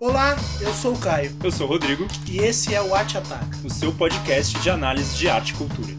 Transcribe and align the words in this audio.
Olá, 0.00 0.36
eu 0.60 0.72
sou 0.74 0.94
o 0.94 0.98
Caio 0.98 1.34
Eu 1.42 1.50
sou 1.50 1.66
o 1.66 1.70
Rodrigo, 1.70 2.06
e 2.26 2.38
esse 2.38 2.74
é 2.74 2.80
o 2.80 2.94
Arte 2.94 3.18
Ataca. 3.18 3.56
o 3.64 3.70
seu 3.70 3.92
podcast 3.92 4.56
de 4.60 4.70
análise 4.70 5.16
de 5.16 5.28
arte 5.28 5.50
e 5.52 5.54
cultura. 5.56 5.96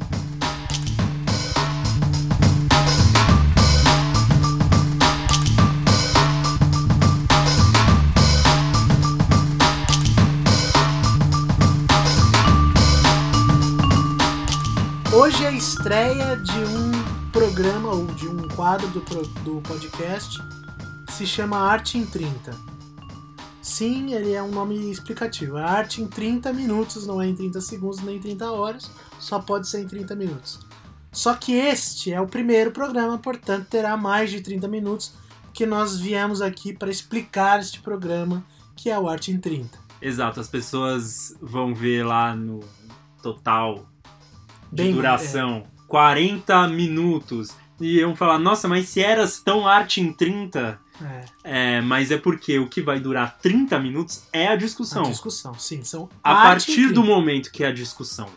Hoje 15.14 15.44
é 15.44 15.48
a 15.48 15.52
estreia 15.52 16.38
de 16.38 16.60
um 16.60 16.92
programa 17.32 17.90
ou 17.92 18.06
de 18.08 18.28
um 18.28 18.48
quadro 18.50 18.88
do, 18.88 19.02
pro- 19.02 19.26
do 19.44 19.62
podcast 19.62 20.38
se 21.10 21.26
chama 21.26 21.58
Arte 21.58 21.98
em 21.98 22.06
30. 22.06 22.56
Sim, 23.80 24.14
ele 24.14 24.34
é 24.34 24.44
um 24.44 24.52
nome 24.52 24.92
explicativo. 24.92 25.56
A 25.56 25.64
arte 25.64 26.02
em 26.02 26.06
30 26.06 26.52
minutos, 26.52 27.08
não 27.08 27.22
é 27.22 27.28
em 27.28 27.34
30 27.34 27.62
segundos 27.62 28.02
nem 28.02 28.18
em 28.18 28.20
30 28.20 28.52
horas, 28.52 28.92
só 29.22 29.40
pode 29.40 29.70
ser 29.70 29.80
em 29.80 29.88
30 29.88 30.18
minutos. 30.18 30.60
Só 31.14 31.34
que 31.34 31.54
este 31.54 32.12
é 32.12 32.20
o 32.20 32.28
primeiro 32.28 32.72
programa, 32.72 33.18
portanto 33.18 33.68
terá 33.70 33.96
mais 33.96 34.32
de 34.32 34.42
30 34.42 34.68
minutos, 34.68 35.14
que 35.54 35.66
nós 35.66 35.98
viemos 35.98 36.42
aqui 36.42 36.74
para 36.74 36.92
explicar 36.92 37.62
este 37.62 37.80
programa, 37.80 38.44
que 38.76 38.90
é 38.90 39.00
o 39.00 39.08
Arte 39.08 39.32
em 39.32 39.40
30. 39.40 39.80
Exato, 40.02 40.42
as 40.42 40.50
pessoas 40.50 41.34
vão 41.40 41.74
ver 41.74 42.06
lá 42.06 42.36
no 42.36 42.60
total 43.24 43.88
de 44.70 44.84
Bem, 44.84 44.94
duração 44.94 45.64
40 45.88 46.68
minutos 46.68 47.56
e 47.80 48.00
iam 48.00 48.14
falar, 48.14 48.40
nossa, 48.40 48.68
mas 48.68 48.90
se 48.90 49.02
eras 49.02 49.40
tão 49.40 49.66
arte 49.66 50.02
em 50.02 50.12
30, 50.12 50.78
É, 51.02 51.78
é, 51.78 51.82
mas 51.82 52.12
é 52.12 52.18
porque 52.18 52.60
o 52.60 52.68
que 52.68 52.82
vai 52.82 53.00
durar 53.00 53.38
30 53.40 53.80
minutos 53.80 54.24
é 54.34 54.48
a 54.48 54.56
discussão. 54.56 55.04
a 55.06 55.10
discussão, 55.10 55.54
sim, 55.54 55.84
são 55.84 56.10
A 56.24 56.36
partir 56.36 56.88
do 56.88 57.02
30. 57.02 57.02
momento 57.02 57.52
que 57.52 57.64
a 57.64 57.72
discussão 57.72 58.28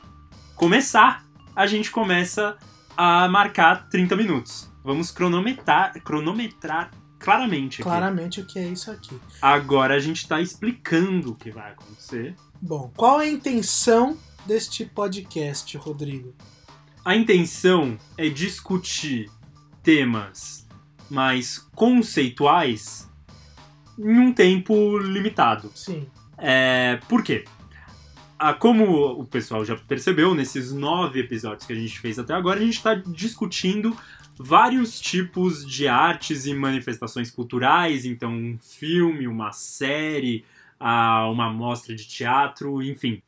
começar, 0.55 1.25
a 1.57 1.67
gente 1.67 1.91
começa 1.91 2.57
a 2.97 3.29
marcar 3.29 3.89
30 3.89 4.15
minutos. 4.15 4.71
Vamos 4.85 5.11
cronometrar, 5.11 5.93
cronometrar 6.03 6.91
claramente 7.19 7.83
aqui. 7.83 7.83
Claramente 7.83 8.41
o 8.41 8.47
que 8.47 8.59
é 8.59 8.67
isso 8.69 8.91
aqui. 8.91 9.19
Agora 9.41 9.95
a 9.95 9.99
gente 9.99 10.27
tá 10.27 10.41
explicando 10.41 11.33
o 11.33 11.35
que 11.35 11.51
vai 11.51 11.73
acontecer. 11.73 12.37
Bom, 12.61 12.93
qual 12.97 13.21
é 13.21 13.25
a 13.25 13.31
intenção 13.31 14.17
deste 14.47 14.85
podcast, 14.85 15.77
Rodrigo? 15.77 16.35
A 17.05 17.17
intenção 17.17 17.99
é 18.17 18.29
discutir 18.29 19.29
temas 19.83 20.62
mais 21.13 21.59
conceituais 21.75 23.09
em 23.99 24.19
um 24.19 24.33
tempo 24.33 24.99
limitado. 24.99 25.71
Sim, 25.75 26.07
É, 26.39 26.99
por 27.09 27.23
quê? 27.23 27.45
Ah, 28.39 28.53
como 28.53 29.21
o 29.21 29.25
pessoal 29.25 29.65
já 29.65 29.77
percebeu, 29.77 30.35
nesses 30.35 30.73
nove 30.73 31.21
episódios 31.21 31.65
que 31.65 31.73
a 31.73 31.77
gente 31.77 32.01
fez 32.01 32.19
até 32.19 32.35
agora, 32.35 32.59
a 32.59 32.65
gente 32.65 32.77
está 32.77 32.95
discutindo 32.95 33.97
vários 34.37 35.01
tipos 35.01 35.65
de 35.65 35.87
artes 35.87 36.47
e 36.47 36.55
manifestações 36.55 37.31
culturais, 37.31 38.05
então 38.05 38.33
um 38.33 38.59
filme, 38.59 39.29
uma 39.29 39.53
série, 39.53 40.45
ah, 40.81 41.29
uma 41.31 41.49
mostra 41.51 41.95
de 41.95 42.05
teatro, 42.09 42.83
enfim. 42.83 43.23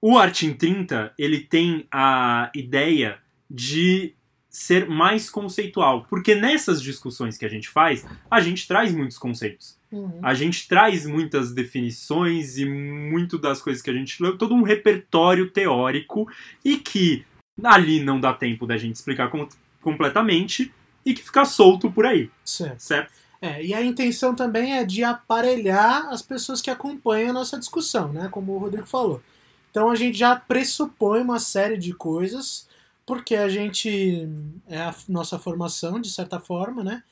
O 0.00 0.16
Arte 0.16 0.46
em 0.46 0.54
30, 0.54 1.12
ele 1.18 1.40
tem 1.40 1.86
a 1.90 2.50
ideia 2.54 3.18
de 3.50 4.14
ser 4.50 4.88
mais 4.88 5.30
conceitual, 5.30 6.04
porque 6.10 6.34
nessas 6.34 6.82
discussões 6.82 7.38
que 7.38 7.46
a 7.46 7.48
gente 7.48 7.68
faz, 7.68 8.04
a 8.28 8.40
gente 8.40 8.66
traz 8.66 8.92
muitos 8.92 9.16
conceitos. 9.16 9.78
Uhum. 9.92 10.18
A 10.22 10.34
gente 10.34 10.66
traz 10.68 11.06
muitas 11.06 11.52
definições 11.52 12.58
e 12.58 12.64
muito 12.64 13.38
das 13.38 13.62
coisas 13.62 13.80
que 13.80 13.90
a 13.90 13.94
gente 13.94 14.20
leu, 14.20 14.36
todo 14.36 14.54
um 14.54 14.62
repertório 14.62 15.50
teórico 15.50 16.28
e 16.64 16.76
que 16.76 17.24
ali 17.62 18.02
não 18.02 18.20
dá 18.20 18.32
tempo 18.32 18.66
da 18.66 18.76
gente 18.76 18.96
explicar 18.96 19.30
com- 19.30 19.48
completamente 19.80 20.72
e 21.06 21.14
que 21.14 21.22
fica 21.22 21.44
solto 21.44 21.90
por 21.90 22.04
aí, 22.04 22.28
certo. 22.44 22.80
certo? 22.80 23.12
É, 23.40 23.64
e 23.64 23.72
a 23.72 23.82
intenção 23.82 24.34
também 24.34 24.76
é 24.76 24.84
de 24.84 25.02
aparelhar 25.02 26.08
as 26.08 26.20
pessoas 26.20 26.60
que 26.60 26.70
acompanham 26.70 27.30
a 27.30 27.32
nossa 27.32 27.58
discussão, 27.58 28.12
né? 28.12 28.28
Como 28.30 28.52
o 28.52 28.58
Rodrigo 28.58 28.86
falou. 28.86 29.22
Então 29.70 29.88
a 29.88 29.94
gente 29.94 30.18
já 30.18 30.36
pressupõe 30.36 31.22
uma 31.22 31.38
série 31.38 31.78
de 31.78 31.94
coisas, 31.94 32.68
porque 33.10 33.34
a 33.34 33.48
gente 33.48 34.28
é 34.68 34.78
a 34.78 34.94
nossa 35.08 35.36
formação, 35.36 36.00
de 36.00 36.08
certa 36.08 36.38
forma, 36.38 36.84
né? 36.84 37.02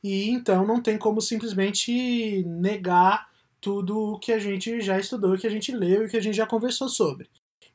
E 0.00 0.30
então 0.30 0.64
não 0.64 0.80
tem 0.80 0.96
como 0.96 1.20
simplesmente 1.20 2.44
negar 2.46 3.28
tudo 3.60 4.12
o 4.12 4.18
que 4.20 4.30
a 4.30 4.38
gente 4.38 4.80
já 4.80 4.96
estudou, 4.96 5.36
que 5.36 5.48
a 5.48 5.50
gente 5.50 5.72
leu 5.72 6.06
e 6.06 6.08
que 6.08 6.16
a 6.16 6.22
gente 6.22 6.36
já 6.36 6.46
conversou 6.46 6.88
sobre. 6.88 7.28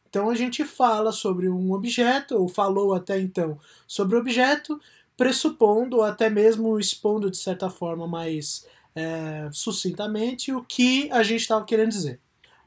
Então 0.08 0.30
a 0.30 0.35
gente 0.35 0.64
fala 0.64 1.12
sobre 1.12 1.50
um 1.50 1.74
objeto, 1.74 2.38
ou 2.38 2.47
falou 2.47 2.94
até 2.94 3.19
então 3.19 3.59
sobre 3.85 4.16
o 4.16 4.19
objeto, 4.22 4.80
pressupondo 5.18 5.97
ou 5.97 6.03
até 6.03 6.30
mesmo 6.30 6.80
expondo 6.80 7.30
de 7.30 7.35
certa 7.35 7.69
forma 7.69 8.08
mais 8.08 8.66
é, 8.96 9.50
sucintamente 9.52 10.53
o 10.53 10.64
que 10.64 11.12
a 11.12 11.24
gente 11.24 11.41
estava 11.41 11.66
querendo 11.66 11.90
dizer. 11.90 12.22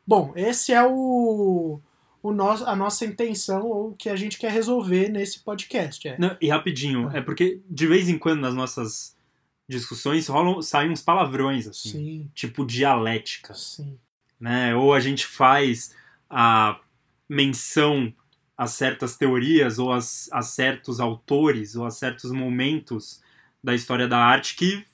Bom, 0.06 0.34
esse 0.36 0.70
é 0.70 0.86
o, 0.86 1.80
o 2.22 2.32
nosso, 2.32 2.64
a 2.64 2.74
nossa 2.74 3.04
intenção 3.04 3.62
ou 3.66 3.90
o 3.90 3.94
que 3.94 4.08
a 4.08 4.16
gente 4.16 4.38
quer 4.38 4.50
resolver 4.52 5.08
nesse 5.08 5.40
podcast. 5.40 6.06
É. 6.08 6.18
Não, 6.18 6.36
e 6.40 6.48
rapidinho, 6.48 7.08
Ah. 7.12 7.18
é 7.18 7.20
porque 7.20 7.60
de 7.68 7.86
vez 7.86 8.08
em 8.08 8.18
quando 8.18 8.40
nas 8.40 8.54
nossas 8.54 9.16
discussões 9.68 10.26
rolam, 10.28 10.60
saem 10.62 10.90
uns 10.90 11.02
palavrões, 11.02 11.66
assim, 11.68 11.90
Sim, 11.90 12.30
tipo 12.34 12.64
dialética. 12.64 13.52
sim, 13.54 13.98
né? 14.40 14.74
Ou 14.74 14.94
a 14.94 15.00
gente 15.00 15.26
faz 15.26 15.94
a 16.28 16.78
menção 17.28 18.12
a 18.56 18.66
certas 18.66 19.16
teorias 19.16 19.78
ou 19.78 19.92
as- 19.92 20.28
a, 20.32 20.42
certos 20.42 20.98
autores 21.00 21.76
ou 21.76 21.84
a 21.86 21.90
certos 21.90 22.32
momentos 22.32 23.20
da 23.62 23.74
história 23.74 24.08
da 24.08 24.18
arte 24.18 24.56
que 24.56 24.84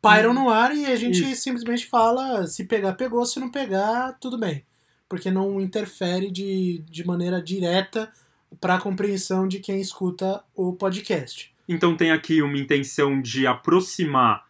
pairam 0.00 0.32
no 0.32 0.48
ar 0.48 0.74
e 0.74 0.86
a 0.86 0.96
gente 0.96 1.22
Isso. 1.30 1.42
simplesmente 1.42 1.86
fala: 1.86 2.46
se 2.46 2.64
pegar, 2.64 2.94
pegou, 2.94 3.24
se 3.26 3.38
não 3.40 3.50
pegar, 3.50 4.12
tudo 4.20 4.38
bem. 4.38 4.64
Porque 5.10 5.30
não 5.30 5.60
interfere 5.60 6.30
de, 6.30 6.82
de 6.88 7.04
maneira 7.04 7.42
direta 7.42 8.10
para 8.58 8.76
a 8.76 8.80
compreensão 8.80 9.46
de 9.46 9.58
quem 9.58 9.78
escuta 9.78 10.42
o 10.54 10.72
podcast. 10.72 11.52
então 11.68 11.94
tem 11.94 12.10
aqui 12.10 12.40
uma 12.40 12.56
intenção 12.56 13.20
de 13.20 13.46
aproximar 13.46 14.46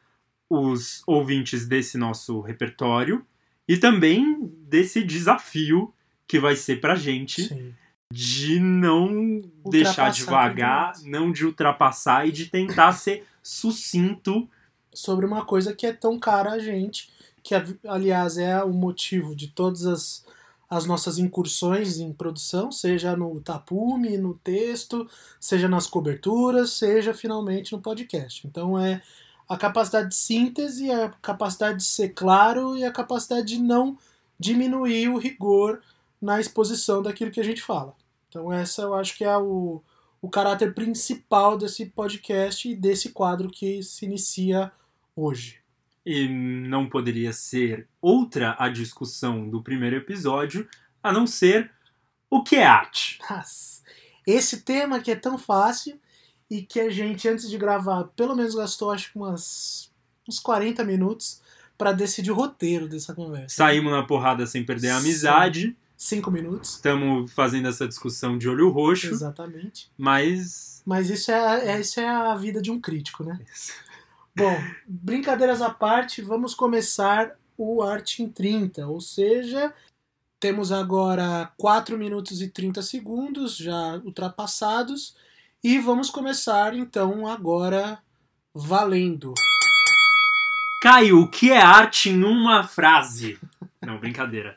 os 0.48 1.02
ouvintes 1.06 1.66
desse 1.66 1.98
nosso 1.98 2.40
repertório 2.40 3.24
e 3.68 3.76
também 3.76 4.52
desse 4.68 5.02
desafio 5.02 5.92
que 6.26 6.38
vai 6.38 6.56
ser 6.56 6.80
pra 6.80 6.94
gente 6.94 7.42
Sim. 7.42 7.74
de 8.12 8.58
não 8.58 9.42
deixar 9.68 10.10
devagar, 10.10 10.92
30 10.92 11.08
não 11.08 11.30
de 11.30 11.44
ultrapassar 11.46 12.26
e 12.26 12.32
de 12.32 12.46
tentar 12.46 12.92
ser 12.92 13.24
sucinto 13.42 14.48
sobre 14.92 15.24
uma 15.24 15.44
coisa 15.44 15.74
que 15.74 15.86
é 15.86 15.92
tão 15.92 16.18
cara 16.18 16.52
a 16.52 16.58
gente, 16.58 17.10
que 17.42 17.54
aliás 17.86 18.36
é 18.36 18.62
o 18.62 18.72
motivo 18.72 19.34
de 19.34 19.48
todas 19.48 19.86
as, 19.86 20.26
as 20.70 20.86
nossas 20.86 21.18
incursões 21.18 21.98
em 21.98 22.12
produção, 22.12 22.70
seja 22.70 23.16
no 23.16 23.40
tapume, 23.40 24.16
no 24.16 24.34
texto, 24.34 25.08
seja 25.40 25.68
nas 25.68 25.88
coberturas, 25.88 26.74
seja 26.74 27.12
finalmente 27.12 27.72
no 27.72 27.82
podcast. 27.82 28.46
Então 28.46 28.78
é 28.78 29.02
a 29.48 29.56
capacidade 29.56 30.10
de 30.10 30.14
síntese, 30.14 30.88
a 30.88 31.08
capacidade 31.20 31.78
de 31.78 31.84
ser 31.84 32.10
claro 32.10 32.76
e 32.76 32.84
a 32.84 32.92
capacidade 32.92 33.48
de 33.48 33.58
não 33.58 33.98
diminuir 34.38 35.08
o 35.08 35.18
rigor 35.18 35.82
na 36.22 36.40
exposição 36.40 37.02
daquilo 37.02 37.32
que 37.32 37.40
a 37.40 37.44
gente 37.44 37.60
fala. 37.60 37.92
Então 38.28 38.52
essa 38.52 38.82
eu 38.82 38.94
acho 38.94 39.18
que 39.18 39.24
é 39.24 39.36
o, 39.36 39.82
o 40.22 40.30
caráter 40.30 40.72
principal 40.72 41.58
desse 41.58 41.86
podcast 41.86 42.68
e 42.68 42.76
desse 42.76 43.10
quadro 43.10 43.50
que 43.50 43.82
se 43.82 44.04
inicia 44.04 44.70
hoje. 45.16 45.59
E 46.04 46.28
não 46.28 46.88
poderia 46.88 47.32
ser 47.32 47.86
outra 48.00 48.56
a 48.58 48.68
discussão 48.68 49.48
do 49.48 49.62
primeiro 49.62 49.96
episódio, 49.96 50.66
a 51.02 51.12
não 51.12 51.26
ser 51.26 51.70
o 52.30 52.42
que 52.42 52.56
é 52.56 52.64
arte. 52.64 53.18
Nossa, 53.28 53.82
esse 54.26 54.62
tema 54.62 55.00
que 55.00 55.10
é 55.10 55.16
tão 55.16 55.36
fácil 55.36 56.00
e 56.50 56.62
que 56.62 56.80
a 56.80 56.90
gente, 56.90 57.28
antes 57.28 57.48
de 57.50 57.58
gravar, 57.58 58.04
pelo 58.16 58.34
menos 58.34 58.54
gastou 58.54 58.90
acho 58.90 59.12
que 59.12 59.18
umas, 59.18 59.92
uns 60.28 60.38
40 60.40 60.82
minutos 60.84 61.40
para 61.76 61.92
decidir 61.92 62.30
o 62.30 62.34
roteiro 62.34 62.88
dessa 62.88 63.14
conversa. 63.14 63.54
Saímos 63.56 63.92
na 63.92 64.02
porrada 64.02 64.46
sem 64.46 64.64
perder 64.64 64.90
a 64.90 64.98
amizade, 64.98 65.76
5 65.96 66.30
minutos. 66.30 66.74
estamos 66.76 67.30
fazendo 67.32 67.68
essa 67.68 67.86
discussão 67.86 68.36
de 68.38 68.48
olho 68.48 68.68
roxo, 68.70 69.08
Exatamente. 69.08 69.90
mas. 69.98 70.82
Mas 70.84 71.08
isso 71.10 71.30
é, 71.30 71.68
é- 71.76 71.80
isso 71.80 72.00
é 72.00 72.08
a 72.08 72.34
vida 72.34 72.60
de 72.60 72.70
um 72.70 72.80
crítico, 72.80 73.22
né? 73.24 73.38
Bom, 74.36 74.56
brincadeiras 74.86 75.60
à 75.60 75.70
parte, 75.70 76.22
vamos 76.22 76.54
começar 76.54 77.36
o 77.58 77.82
Arte 77.82 78.22
em 78.22 78.28
30, 78.28 78.86
ou 78.86 79.00
seja, 79.00 79.74
temos 80.38 80.72
agora 80.72 81.52
4 81.58 81.98
minutos 81.98 82.40
e 82.40 82.48
30 82.48 82.80
segundos 82.80 83.56
já 83.56 84.00
ultrapassados 84.04 85.14
e 85.62 85.78
vamos 85.78 86.08
começar 86.08 86.74
então 86.74 87.26
agora 87.26 87.98
valendo. 88.54 89.34
Caio, 90.80 91.20
o 91.20 91.28
que 91.28 91.50
é 91.50 91.60
arte 91.60 92.08
em 92.08 92.24
uma 92.24 92.62
frase? 92.62 93.38
Não, 93.82 93.98
brincadeira. 93.98 94.56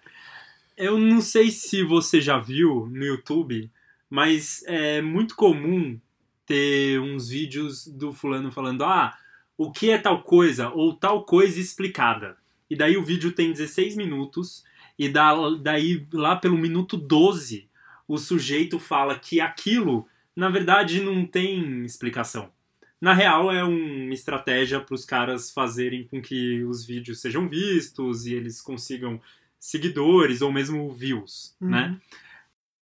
Eu 0.77 0.97
não 0.97 1.19
sei 1.19 1.51
se 1.51 1.83
você 1.83 2.21
já 2.21 2.39
viu 2.39 2.87
no 2.89 3.03
YouTube, 3.03 3.69
mas 4.09 4.63
é 4.65 5.01
muito 5.01 5.35
comum 5.35 5.99
ter 6.45 6.99
uns 6.99 7.27
vídeos 7.27 7.85
do 7.87 8.13
fulano 8.13 8.51
falando: 8.51 8.85
ah, 8.85 9.17
o 9.57 9.71
que 9.71 9.89
é 9.91 9.97
tal 9.97 10.23
coisa 10.23 10.69
ou 10.69 10.93
tal 10.93 11.23
coisa 11.25 11.59
explicada. 11.59 12.37
E 12.69 12.75
daí 12.75 12.97
o 12.97 13.03
vídeo 13.03 13.31
tem 13.31 13.51
16 13.51 13.95
minutos, 13.95 14.63
e 14.97 15.09
daí 15.09 16.07
lá 16.11 16.35
pelo 16.35 16.57
minuto 16.57 16.97
12 16.97 17.69
o 18.07 18.17
sujeito 18.17 18.79
fala 18.79 19.17
que 19.17 19.39
aquilo 19.39 20.07
na 20.35 20.49
verdade 20.49 21.01
não 21.01 21.25
tem 21.25 21.83
explicação. 21.83 22.51
Na 22.99 23.13
real, 23.13 23.51
é 23.51 23.63
uma 23.63 24.13
estratégia 24.13 24.79
para 24.79 24.95
os 24.95 25.03
caras 25.03 25.51
fazerem 25.51 26.07
com 26.07 26.21
que 26.21 26.63
os 26.63 26.85
vídeos 26.85 27.19
sejam 27.19 27.49
vistos 27.49 28.25
e 28.25 28.33
eles 28.33 28.61
consigam 28.61 29.19
seguidores 29.59 30.41
ou 30.41 30.51
mesmo 30.51 30.91
views, 30.93 31.55
uhum. 31.59 31.69
né? 31.69 31.97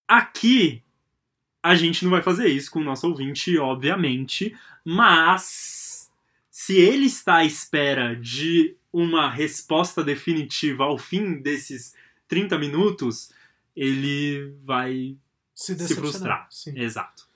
Aqui, 0.07 0.83
a 1.63 1.73
gente 1.73 2.03
não 2.03 2.11
vai 2.11 2.21
fazer 2.21 2.49
isso 2.49 2.69
com 2.69 2.79
o 2.79 2.83
nosso 2.83 3.07
ouvinte, 3.07 3.57
obviamente, 3.57 4.55
mas 4.85 5.80
se 6.61 6.77
ele 6.79 7.07
está 7.07 7.37
à 7.37 7.43
espera 7.43 8.15
de 8.15 8.77
uma 8.93 9.27
resposta 9.27 10.03
definitiva 10.03 10.83
ao 10.83 10.95
fim 10.95 11.41
desses 11.41 11.95
30 12.27 12.55
minutos, 12.59 13.31
ele 13.75 14.55
vai 14.63 15.17
se, 15.55 15.75
se 15.75 15.95
frustrar. 15.95 16.45
Sim. 16.51 16.79
Exato. 16.79 17.27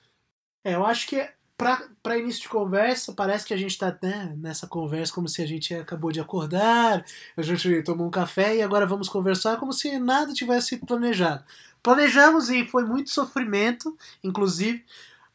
É, 0.62 0.76
eu 0.76 0.86
acho 0.86 1.08
que 1.08 1.28
para 1.56 2.18
início 2.18 2.42
de 2.42 2.48
conversa, 2.48 3.14
parece 3.14 3.44
que 3.44 3.52
a 3.52 3.56
gente 3.56 3.72
está 3.72 3.98
né, 4.00 4.32
nessa 4.38 4.68
conversa 4.68 5.12
como 5.12 5.28
se 5.28 5.42
a 5.42 5.46
gente 5.46 5.74
acabou 5.74 6.12
de 6.12 6.20
acordar, 6.20 7.04
a 7.36 7.42
gente 7.42 7.82
tomou 7.82 8.06
um 8.06 8.10
café 8.12 8.54
e 8.54 8.62
agora 8.62 8.86
vamos 8.86 9.08
conversar 9.08 9.56
como 9.56 9.72
se 9.72 9.98
nada 9.98 10.32
tivesse 10.32 10.68
sido 10.68 10.86
planejado. 10.86 11.42
Planejamos 11.82 12.48
e 12.48 12.64
foi 12.64 12.84
muito 12.84 13.10
sofrimento, 13.10 13.98
inclusive, 14.22 14.84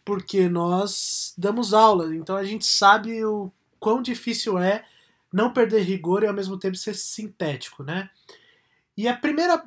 porque 0.06 0.48
nós 0.48 1.34
damos 1.38 1.74
aula, 1.74 2.16
então 2.16 2.38
a 2.38 2.44
gente 2.46 2.66
sabe 2.66 3.26
o 3.26 3.52
quão 3.82 4.02
difícil 4.02 4.60
é 4.60 4.86
não 5.34 5.52
perder 5.52 5.82
rigor 5.82 6.24
e 6.24 6.28
ao 6.28 6.34
mesmo 6.34 6.58
tempo 6.58 6.78
ser 6.78 6.96
sintético, 6.96 7.84
né? 7.84 8.10
E 8.96 9.08
a 9.08 9.18
primeira 9.18 9.66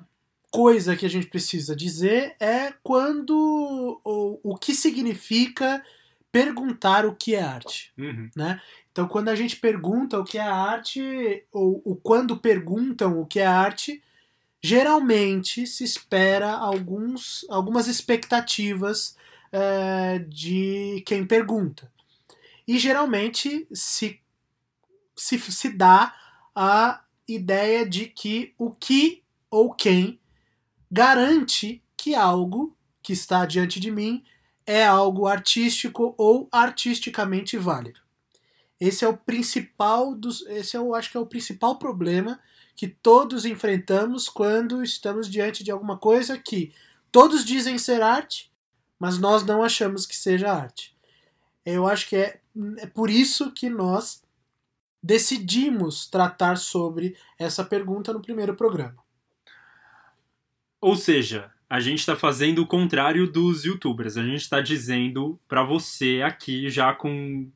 coisa 0.51 0.97
que 0.97 1.05
a 1.05 1.11
gente 1.11 1.27
precisa 1.27 1.75
dizer 1.75 2.37
é 2.39 2.73
quando 2.83 4.01
o, 4.05 4.53
o 4.53 4.57
que 4.57 4.73
significa 4.73 5.85
perguntar 6.31 7.05
o 7.05 7.15
que 7.15 7.35
é 7.35 7.43
arte, 7.43 7.93
uhum. 7.99 8.31
né? 8.37 8.61
Então, 8.93 9.09
quando 9.09 9.29
a 9.29 9.35
gente 9.35 9.57
pergunta 9.57 10.19
o 10.19 10.25
que 10.25 10.39
é 10.39 10.43
arte, 10.43 11.45
ou, 11.53 11.83
ou 11.85 11.97
quando 11.97 12.37
perguntam 12.37 13.21
o 13.21 13.27
que 13.27 13.41
é 13.41 13.47
arte, 13.47 14.01
geralmente 14.63 15.67
se 15.67 15.83
espera 15.83 16.53
alguns, 16.53 17.45
algumas 17.51 17.89
expectativas 17.89 19.17
é, 19.51 20.21
de 20.29 21.03
quem 21.05 21.27
pergunta. 21.27 21.91
E 22.67 22.79
geralmente 22.79 23.67
se, 23.73 24.21
se, 25.17 25.39
se 25.39 25.71
dá 25.71 26.15
a 26.55 27.03
ideia 27.27 27.89
de 27.89 28.07
que 28.07 28.55
o 28.59 28.71
que 28.71 29.23
ou 29.51 29.73
quem 29.73 30.21
garante 30.91 31.83
que 31.97 32.15
algo 32.15 32.77
que 33.03 33.13
está 33.13 33.45
diante 33.47 33.81
de 33.81 33.91
mim 33.91 34.25
é 34.67 34.85
algo 34.85 35.27
artístico 35.27 36.15
ou 36.17 36.49
artisticamente 36.51 37.57
válido. 37.57 38.01
Esse 38.81 39.05
é 39.05 39.09
o 39.09 39.17
principal 39.17 40.15
dos, 40.15 40.43
esse 40.47 40.77
eu 40.77 40.95
acho 40.95 41.11
que 41.11 41.17
é 41.17 41.21
o 41.21 41.27
principal 41.27 41.79
problema 41.79 42.41
que 42.77 42.89
todos 42.89 43.45
enfrentamos 43.45 44.29
quando 44.29 44.83
estamos 44.83 45.31
diante 45.31 45.63
de 45.63 45.71
alguma 45.71 45.97
coisa 45.97 46.39
que 46.39 46.73
todos 47.13 47.45
dizem 47.45 47.79
ser 47.79 48.03
arte, 48.03 48.53
mas 48.99 49.19
nós 49.19 49.45
não 49.45 49.63
achamos 49.63 50.07
que 50.07 50.17
seja 50.17 50.53
arte. 50.53 50.97
Eu 51.65 51.87
acho 51.87 52.09
que 52.09 52.17
é, 52.17 52.41
é 52.79 52.87
por 52.87 53.11
isso 53.11 53.53
que 53.53 53.69
nós 53.69 54.23
decidimos 55.03 56.07
tratar 56.07 56.57
sobre 56.57 57.17
essa 57.39 57.65
pergunta 57.65 58.13
no 58.13 58.23
primeiro 58.23 58.55
programa. 58.55 58.97
Ou 60.81 60.97
seja, 60.97 61.51
a 61.69 61.81
gente 61.81 62.01
está 62.01 62.15
fazendo 62.15 62.61
o 62.63 62.67
contrário 62.67 63.31
dos 63.31 63.65
youtubers. 63.65 64.17
A 64.17 64.23
gente 64.23 64.43
está 64.43 64.61
dizendo 64.61 65.39
para 65.49 65.63
você 65.63 66.23
aqui, 66.25 66.71
já 66.71 66.93
com 66.95 67.51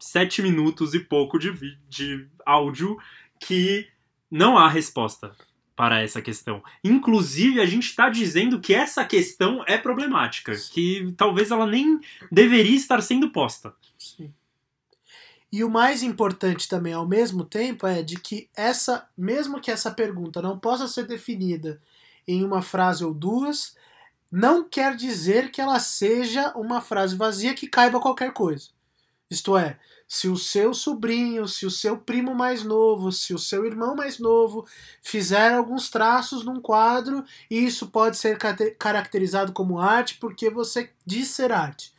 sete 0.00 0.42
minutos 0.42 0.94
e 0.94 1.00
pouco 1.00 1.38
de, 1.38 1.52
de 1.88 2.26
áudio, 2.46 2.96
que 3.40 3.88
não 4.30 4.56
há 4.56 4.68
resposta 4.68 5.34
para 5.76 6.00
essa 6.00 6.20
questão. 6.20 6.62
Inclusive, 6.82 7.60
a 7.60 7.66
gente 7.66 7.84
está 7.84 8.08
dizendo 8.08 8.60
que 8.60 8.74
essa 8.74 9.04
questão 9.04 9.62
é 9.66 9.78
problemática, 9.78 10.52
que 10.72 11.14
talvez 11.16 11.52
ela 11.52 11.66
nem 11.66 12.00
deveria 12.32 12.76
estar 12.76 13.00
sendo 13.00 13.30
posta. 13.30 13.72
Sim. 13.98 14.34
E 15.50 15.64
o 15.64 15.70
mais 15.70 16.02
importante 16.02 16.68
também, 16.68 16.92
ao 16.92 17.06
mesmo 17.06 17.44
tempo, 17.44 17.86
é 17.86 18.02
de 18.02 18.18
que 18.20 18.50
essa, 18.54 19.08
mesmo 19.16 19.60
que 19.60 19.70
essa 19.70 19.90
pergunta 19.90 20.42
não 20.42 20.58
possa 20.58 20.86
ser 20.86 21.06
definida 21.06 21.80
em 22.26 22.44
uma 22.44 22.60
frase 22.60 23.04
ou 23.04 23.14
duas, 23.14 23.74
não 24.30 24.68
quer 24.68 24.94
dizer 24.96 25.50
que 25.50 25.60
ela 25.60 25.80
seja 25.80 26.52
uma 26.56 26.80
frase 26.82 27.16
vazia 27.16 27.54
que 27.54 27.66
caiba 27.66 28.00
qualquer 28.00 28.32
coisa. 28.32 28.68
Isto 29.30 29.56
é, 29.58 29.78
se 30.08 30.28
o 30.28 30.36
seu 30.36 30.74
sobrinho, 30.74 31.48
se 31.48 31.66
o 31.66 31.70
seu 31.70 31.98
primo 31.98 32.34
mais 32.34 32.64
novo, 32.64 33.12
se 33.12 33.34
o 33.34 33.38
seu 33.38 33.66
irmão 33.66 33.96
mais 33.96 34.18
novo 34.18 34.66
fizer 35.02 35.54
alguns 35.54 35.90
traços 35.90 36.44
num 36.44 36.60
quadro, 36.60 37.24
isso 37.50 37.88
pode 37.88 38.16
ser 38.18 38.38
caracterizado 38.78 39.52
como 39.52 39.80
arte 39.80 40.16
porque 40.18 40.50
você 40.50 40.90
diz 41.06 41.28
ser 41.28 41.52
arte. 41.52 41.92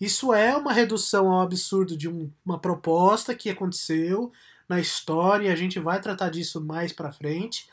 Isso 0.00 0.32
é 0.32 0.56
uma 0.56 0.72
redução 0.72 1.30
ao 1.30 1.40
absurdo 1.40 1.96
de 1.96 2.08
um, 2.08 2.30
uma 2.44 2.58
proposta 2.58 3.34
que 3.34 3.48
aconteceu 3.48 4.30
na 4.68 4.80
história, 4.80 5.48
e 5.48 5.52
a 5.52 5.56
gente 5.56 5.78
vai 5.78 6.00
tratar 6.00 6.28
disso 6.28 6.60
mais 6.60 6.92
para 6.92 7.12
frente, 7.12 7.68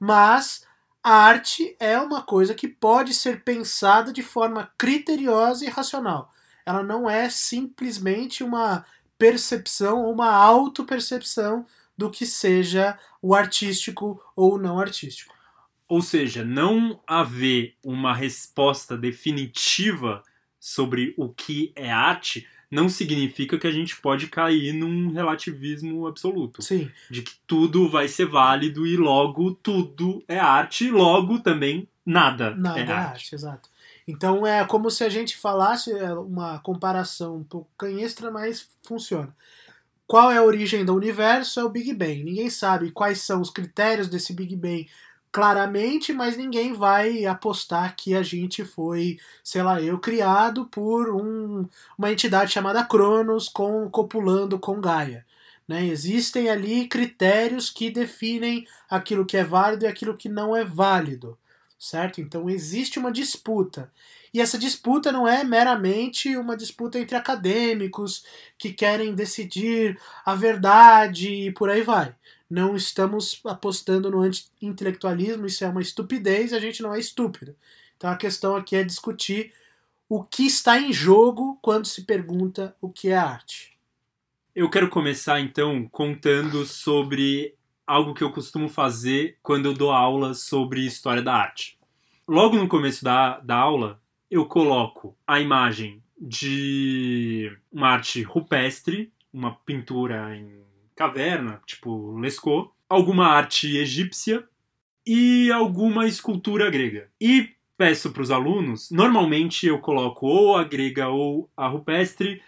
mas 0.00 0.66
a 1.02 1.12
arte 1.12 1.76
é 1.78 1.98
uma 1.98 2.22
coisa 2.22 2.54
que 2.54 2.66
pode 2.66 3.14
ser 3.14 3.44
pensada 3.44 4.12
de 4.12 4.22
forma 4.22 4.70
criteriosa 4.76 5.64
e 5.64 5.68
racional. 5.68 6.32
Ela 6.66 6.82
não 6.82 7.08
é 7.08 7.30
simplesmente 7.30 8.42
uma 8.42 8.84
percepção 9.16 10.04
ou 10.04 10.12
uma 10.12 10.30
autopercepção 10.30 11.66
do 11.96 12.10
que 12.10 12.26
seja 12.26 12.98
o 13.20 13.34
artístico 13.34 14.22
ou 14.36 14.58
não 14.58 14.78
artístico. 14.78 15.34
Ou 15.88 16.02
seja, 16.02 16.44
não 16.44 17.00
haver 17.06 17.74
uma 17.82 18.14
resposta 18.14 18.96
definitiva 18.96 20.22
sobre 20.68 21.14
o 21.16 21.30
que 21.30 21.72
é 21.74 21.90
arte 21.90 22.46
não 22.70 22.88
significa 22.88 23.56
que 23.56 23.66
a 23.66 23.72
gente 23.72 23.96
pode 23.96 24.26
cair 24.26 24.74
num 24.74 25.10
relativismo 25.10 26.06
absoluto. 26.06 26.60
Sim. 26.60 26.90
De 27.10 27.22
que 27.22 27.32
tudo 27.46 27.88
vai 27.88 28.06
ser 28.06 28.26
válido 28.26 28.86
e 28.86 28.94
logo 28.96 29.52
tudo 29.54 30.22
é 30.28 30.38
arte, 30.38 30.90
logo 30.90 31.38
também 31.38 31.88
nada, 32.04 32.54
nada 32.54 32.78
é, 32.78 32.82
é 32.82 32.92
arte. 32.92 33.12
arte. 33.12 33.34
Exato. 33.34 33.70
Então 34.06 34.46
é 34.46 34.62
como 34.66 34.90
se 34.90 35.02
a 35.02 35.08
gente 35.08 35.36
falasse 35.38 35.90
é, 35.92 36.12
uma 36.12 36.58
comparação 36.58 37.36
um 37.36 37.44
pouco 37.44 37.70
canhestra, 37.78 38.30
mas 38.30 38.68
funciona. 38.82 39.34
Qual 40.06 40.30
é 40.30 40.36
a 40.36 40.42
origem 40.42 40.84
do 40.84 40.94
universo? 40.94 41.60
É 41.60 41.64
o 41.64 41.70
Big 41.70 41.94
Bang. 41.94 42.24
Ninguém 42.24 42.50
sabe 42.50 42.90
quais 42.90 43.22
são 43.22 43.40
os 43.40 43.50
critérios 43.50 44.08
desse 44.08 44.34
Big 44.34 44.54
Bang 44.56 44.86
claramente, 45.32 46.12
mas 46.12 46.36
ninguém 46.36 46.72
vai 46.72 47.26
apostar 47.26 47.94
que 47.96 48.14
a 48.14 48.22
gente 48.22 48.64
foi, 48.64 49.18
sei 49.42 49.62
lá, 49.62 49.80
eu 49.80 49.98
criado 49.98 50.66
por 50.66 51.10
um, 51.14 51.68
uma 51.96 52.10
entidade 52.10 52.52
chamada 52.52 52.84
Cronos 52.84 53.48
com 53.48 53.88
copulando 53.90 54.58
com 54.58 54.80
Gaia. 54.80 55.26
Né? 55.66 55.86
Existem 55.86 56.48
ali 56.48 56.88
critérios 56.88 57.68
que 57.70 57.90
definem 57.90 58.66
aquilo 58.88 59.26
que 59.26 59.36
é 59.36 59.44
válido 59.44 59.84
e 59.84 59.88
aquilo 59.88 60.16
que 60.16 60.28
não 60.28 60.56
é 60.56 60.64
válido, 60.64 61.38
certo? 61.78 62.20
Então 62.20 62.48
existe 62.50 62.98
uma 62.98 63.12
disputa. 63.12 63.92
E 64.32 64.40
essa 64.40 64.58
disputa 64.58 65.10
não 65.10 65.26
é 65.26 65.42
meramente 65.44 66.36
uma 66.36 66.56
disputa 66.56 66.98
entre 66.98 67.16
acadêmicos 67.16 68.24
que 68.58 68.72
querem 68.72 69.14
decidir 69.14 69.98
a 70.24 70.34
verdade 70.34 71.28
e 71.28 71.52
por 71.52 71.70
aí 71.70 71.82
vai 71.82 72.14
não 72.50 72.74
estamos 72.74 73.40
apostando 73.44 74.10
no 74.10 74.20
anti-intelectualismo, 74.20 75.46
isso 75.46 75.64
é 75.64 75.68
uma 75.68 75.82
estupidez, 75.82 76.52
a 76.52 76.58
gente 76.58 76.82
não 76.82 76.94
é 76.94 76.98
estúpido. 76.98 77.54
Então 77.96 78.10
a 78.10 78.16
questão 78.16 78.56
aqui 78.56 78.76
é 78.76 78.82
discutir 78.82 79.52
o 80.08 80.24
que 80.24 80.46
está 80.46 80.80
em 80.80 80.92
jogo 80.92 81.58
quando 81.60 81.86
se 81.86 82.04
pergunta 82.04 82.74
o 82.80 82.88
que 82.88 83.08
é 83.08 83.16
arte. 83.16 83.76
Eu 84.54 84.70
quero 84.70 84.88
começar 84.88 85.40
então 85.40 85.86
contando 85.88 86.64
sobre 86.64 87.54
algo 87.88 88.12
que 88.12 88.22
eu 88.22 88.30
costumo 88.30 88.68
fazer 88.68 89.38
quando 89.42 89.64
eu 89.64 89.72
dou 89.72 89.90
aula 89.90 90.34
sobre 90.34 90.84
história 90.84 91.22
da 91.22 91.34
arte. 91.34 91.78
Logo 92.28 92.54
no 92.54 92.68
começo 92.68 93.02
da, 93.02 93.40
da 93.40 93.56
aula, 93.56 93.98
eu 94.30 94.44
coloco 94.44 95.16
a 95.26 95.40
imagem 95.40 96.02
de 96.20 97.50
uma 97.72 97.88
arte 97.88 98.22
rupestre, 98.22 99.10
uma 99.32 99.54
pintura 99.54 100.36
em 100.36 100.60
caverna, 100.94 101.62
tipo 101.64 102.18
Lescaut, 102.18 102.70
alguma 102.86 103.28
arte 103.28 103.78
egípcia 103.78 104.44
e 105.06 105.50
alguma 105.50 106.06
escultura 106.06 106.70
grega. 106.70 107.08
E 107.18 107.54
peço 107.78 108.10
para 108.12 108.22
os 108.22 108.30
alunos, 108.30 108.90
normalmente 108.90 109.66
eu 109.66 109.78
coloco 109.78 110.26
ou 110.26 110.58
a 110.58 110.64
grega 110.64 111.08
ou 111.08 111.48
a 111.56 111.66
rupestre 111.66 112.42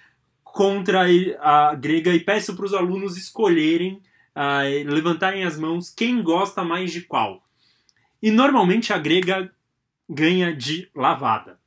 contra 0.44 1.06
a 1.40 1.74
grega 1.74 2.12
e 2.12 2.20
peço 2.20 2.54
para 2.54 2.66
os 2.66 2.74
alunos 2.74 3.16
escolherem, 3.16 4.02
uh, 4.36 4.92
levantarem 4.92 5.44
as 5.44 5.58
mãos, 5.58 5.90
quem 5.90 6.22
gosta 6.22 6.64
mais 6.64 6.92
de 6.92 7.02
qual. 7.02 7.42
E 8.22 8.30
normalmente 8.30 8.92
a 8.92 8.98
grega 8.98 9.50
ganha 10.08 10.54
de 10.54 10.88
lavada. 10.94 11.58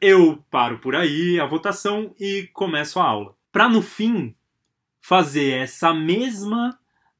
Eu 0.00 0.42
paro 0.50 0.78
por 0.78 0.94
aí 0.94 1.38
a 1.40 1.46
votação 1.46 2.14
e 2.18 2.48
começo 2.52 2.98
a 3.00 3.04
aula. 3.04 3.34
Para 3.50 3.68
no 3.68 3.82
fim 3.82 4.34
fazer 5.00 5.52
essa 5.52 5.92
mesma 5.92 6.78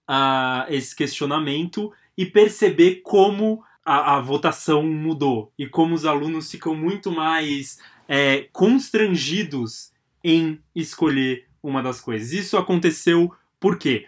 uh, 0.08 0.72
esse 0.72 0.94
questionamento 0.94 1.92
e 2.16 2.24
perceber 2.24 3.02
como 3.04 3.62
a, 3.84 4.16
a, 4.16 4.20
votação 4.20 4.82
mudou 4.82 5.52
e 5.58 5.66
como 5.66 5.94
os 5.94 6.04
alunos 6.04 6.50
ficam 6.50 6.74
muito 6.74 7.10
mais 7.10 7.78
é, 8.06 8.48
constrangidos 8.52 9.92
em 10.22 10.60
escolher 10.74 11.46
uma 11.62 11.82
das 11.82 12.00
coisas. 12.00 12.32
Isso 12.32 12.56
aconteceu 12.56 13.32
por 13.60 13.78
quê? 13.78 14.06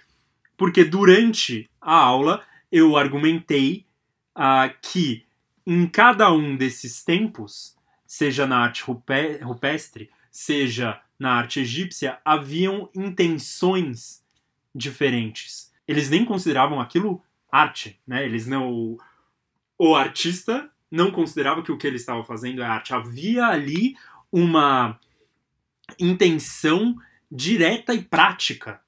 Porque 0.61 0.85
durante 0.85 1.71
a 1.81 1.95
aula 1.95 2.45
eu 2.71 2.95
argumentei 2.95 3.87
uh, 4.37 4.71
que 4.83 5.25
em 5.67 5.87
cada 5.87 6.31
um 6.31 6.55
desses 6.55 7.03
tempos, 7.03 7.75
seja 8.07 8.47
na 8.47 8.59
arte 8.59 8.85
rupestre, 9.43 10.11
seja 10.31 11.01
na 11.19 11.33
arte 11.33 11.61
egípcia, 11.61 12.19
haviam 12.23 12.91
intenções 12.95 14.23
diferentes. 14.75 15.73
Eles 15.89 16.11
nem 16.11 16.27
consideravam 16.27 16.79
aquilo 16.79 17.23
arte, 17.51 17.99
né? 18.07 18.23
Eles 18.27 18.47
não 18.47 18.99
o 19.79 19.95
artista 19.95 20.71
não 20.91 21.11
considerava 21.11 21.63
que 21.63 21.73
o 21.73 21.79
que 21.79 21.87
ele 21.87 21.97
estava 21.97 22.23
fazendo 22.23 22.61
é 22.61 22.67
arte. 22.67 22.93
Havia 22.93 23.47
ali 23.47 23.97
uma 24.31 25.01
intenção 25.99 26.97
direta 27.33 27.95
e 27.95 28.03
prática. 28.05 28.83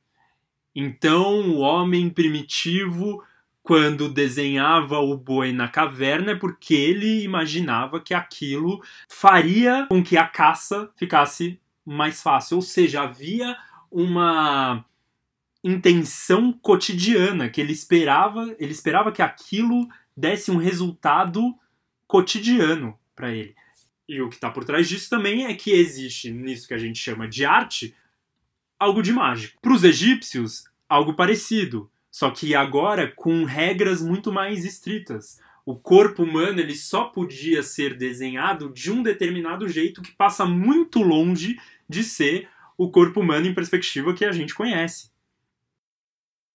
Então, 0.75 1.50
o 1.50 1.59
homem 1.59 2.09
primitivo, 2.09 3.23
quando 3.62 4.09
desenhava 4.09 4.99
o 4.99 5.17
boi 5.17 5.52
na 5.52 5.69
caverna, 5.69 6.33
é 6.33 6.37
porque 6.37 6.75
ele 6.75 7.23
imaginava 7.23 8.00
que 8.00 8.14
aquilo 8.14 8.83
faria 9.09 9.87
com 9.88 10.02
que 10.02 10.17
a 10.17 10.26
caça 10.26 10.91
ficasse 10.97 11.61
mais 11.85 12.23
fácil. 12.23 12.57
Ou 12.57 12.62
seja, 12.62 13.02
havia 13.02 13.57
uma 13.91 14.85
intenção 15.62 16.52
cotidiana 16.52 17.49
que 17.49 17.61
ele 17.61 17.73
esperava, 17.73 18.55
ele 18.59 18.73
esperava 18.73 19.12
que 19.12 19.23
aquilo 19.23 19.88
desse 20.17 20.50
um 20.50 20.57
resultado 20.57 21.55
cotidiano 22.07 22.99
para 23.14 23.31
ele. 23.31 23.55
E 24.09 24.21
o 24.21 24.29
que 24.29 24.35
está 24.35 24.50
por 24.50 24.64
trás 24.64 24.88
disso 24.88 25.09
também 25.09 25.47
é 25.47 25.55
que 25.55 25.71
existe 25.71 26.31
nisso 26.31 26.67
que 26.67 26.75
a 26.75 26.79
gente 26.79 26.99
chama 26.99 27.29
de 27.29 27.45
arte 27.45 27.95
algo 28.82 29.02
de 29.02 29.12
mágico. 29.12 29.58
Para 29.60 29.72
os 29.72 29.84
egípcios, 29.84 30.64
algo 30.88 31.14
parecido, 31.14 31.90
só 32.10 32.30
que 32.30 32.54
agora 32.54 33.12
com 33.14 33.44
regras 33.44 34.02
muito 34.02 34.32
mais 34.32 34.64
estritas. 34.64 35.40
O 35.64 35.76
corpo 35.76 36.24
humano 36.24 36.60
ele 36.60 36.74
só 36.74 37.04
podia 37.04 37.62
ser 37.62 37.96
desenhado 37.96 38.70
de 38.70 38.90
um 38.90 39.02
determinado 39.02 39.68
jeito 39.68 40.02
que 40.02 40.12
passa 40.12 40.44
muito 40.44 41.00
longe 41.00 41.58
de 41.88 42.02
ser 42.02 42.48
o 42.76 42.90
corpo 42.90 43.20
humano 43.20 43.46
em 43.46 43.54
perspectiva 43.54 44.14
que 44.14 44.24
a 44.24 44.32
gente 44.32 44.54
conhece 44.54 45.12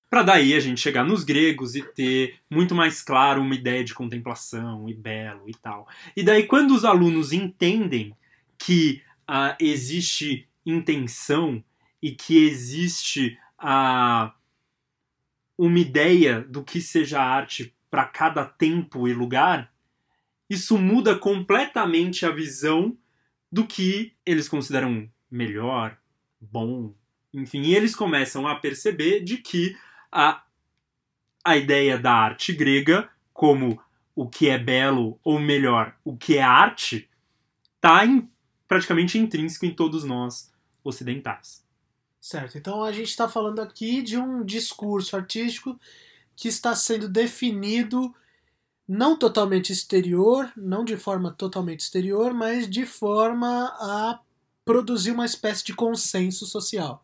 para 0.09 0.23
daí 0.23 0.53
a 0.53 0.59
gente 0.59 0.79
chegar 0.79 1.03
nos 1.03 1.23
gregos 1.23 1.75
e 1.75 1.81
ter 1.81 2.35
muito 2.49 2.73
mais 2.73 3.01
claro 3.01 3.41
uma 3.41 3.55
ideia 3.55 3.83
de 3.83 3.93
contemplação 3.93 4.87
e 4.87 4.93
belo 4.93 5.49
e 5.49 5.53
tal. 5.53 5.87
E 6.15 6.23
daí 6.23 6.43
quando 6.43 6.71
os 6.71 6.85
alunos 6.85 7.33
entendem 7.33 8.15
que 8.57 9.01
uh, 9.29 9.55
existe 9.59 10.47
intenção 10.65 11.63
e 12.01 12.11
que 12.11 12.45
existe 12.45 13.37
uh, 13.59 14.31
uma 15.57 15.79
ideia 15.79 16.41
do 16.41 16.63
que 16.63 16.79
seja 16.79 17.21
arte 17.21 17.75
para 17.89 18.05
cada 18.05 18.45
tempo 18.45 19.07
e 19.07 19.13
lugar, 19.13 19.73
isso 20.49 20.77
muda 20.77 21.17
completamente 21.17 22.25
a 22.25 22.31
visão 22.31 22.97
do 23.51 23.65
que 23.65 24.13
eles 24.25 24.47
consideram 24.47 25.09
melhor, 25.29 25.97
bom, 26.39 26.93
enfim, 27.33 27.61
e 27.61 27.75
eles 27.75 27.95
começam 27.95 28.47
a 28.47 28.55
perceber 28.55 29.21
de 29.21 29.37
que 29.37 29.77
a, 30.11 30.43
a 31.43 31.57
ideia 31.57 31.97
da 31.97 32.13
arte 32.13 32.53
grega 32.53 33.09
como 33.33 33.81
o 34.15 34.27
que 34.27 34.49
é 34.49 34.57
belo, 34.57 35.19
ou 35.23 35.39
melhor, 35.39 35.95
o 36.03 36.17
que 36.17 36.37
é 36.37 36.41
arte, 36.41 37.09
está 37.75 38.01
praticamente 38.67 39.17
intrínseco 39.17 39.65
em 39.65 39.73
todos 39.73 40.03
nós 40.03 40.51
ocidentais. 40.83 41.66
Certo, 42.27 42.57
então 42.57 42.83
a 42.83 42.91
gente 42.91 43.07
está 43.07 43.29
falando 43.29 43.61
aqui 43.61 44.01
de 44.01 44.17
um 44.17 44.43
discurso 44.43 45.15
artístico 45.15 45.79
que 46.35 46.49
está 46.49 46.75
sendo 46.75 47.07
definido 47.07 48.13
não 48.85 49.17
totalmente 49.17 49.71
exterior, 49.71 50.51
não 50.57 50.83
de 50.83 50.97
forma 50.97 51.31
totalmente 51.31 51.79
exterior, 51.79 52.33
mas 52.33 52.69
de 52.69 52.85
forma 52.85 53.67
a 53.79 54.19
produzir 54.65 55.11
uma 55.11 55.25
espécie 55.25 55.63
de 55.63 55.73
consenso 55.73 56.45
social. 56.45 57.01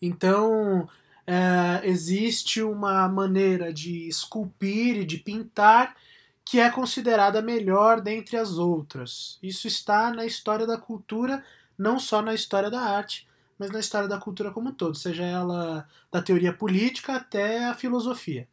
Então, 0.00 0.86
é, 1.26 1.80
existe 1.88 2.60
uma 2.60 3.08
maneira 3.08 3.72
de 3.72 4.08
esculpir 4.08 4.98
e 4.98 5.06
de 5.06 5.16
pintar 5.16 5.96
que 6.44 6.60
é 6.60 6.68
considerada 6.68 7.40
melhor 7.40 8.02
dentre 8.02 8.36
as 8.36 8.58
outras. 8.58 9.38
Isso 9.42 9.66
está 9.66 10.12
na 10.12 10.26
história 10.26 10.66
da 10.66 10.76
cultura, 10.76 11.42
não 11.78 11.98
só 11.98 12.20
na 12.20 12.34
história 12.34 12.70
da 12.70 12.82
arte, 12.82 13.26
mas 13.60 13.70
na 13.70 13.78
história 13.78 14.08
da 14.08 14.18
cultura 14.18 14.50
como 14.50 14.70
um 14.70 14.72
todo, 14.72 14.96
seja 14.96 15.22
ela 15.22 15.86
da 16.10 16.22
teoria 16.22 16.50
política 16.50 17.16
até 17.16 17.66
a 17.66 17.74
filosofia. 17.74 18.48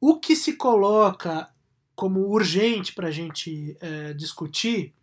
O 0.00 0.18
que 0.18 0.34
se 0.34 0.54
coloca 0.54 1.52
como 1.94 2.20
urgente 2.20 2.94
para 2.94 3.08
a 3.08 3.10
gente 3.10 3.76
é, 3.78 4.14
discutir, 4.14 4.94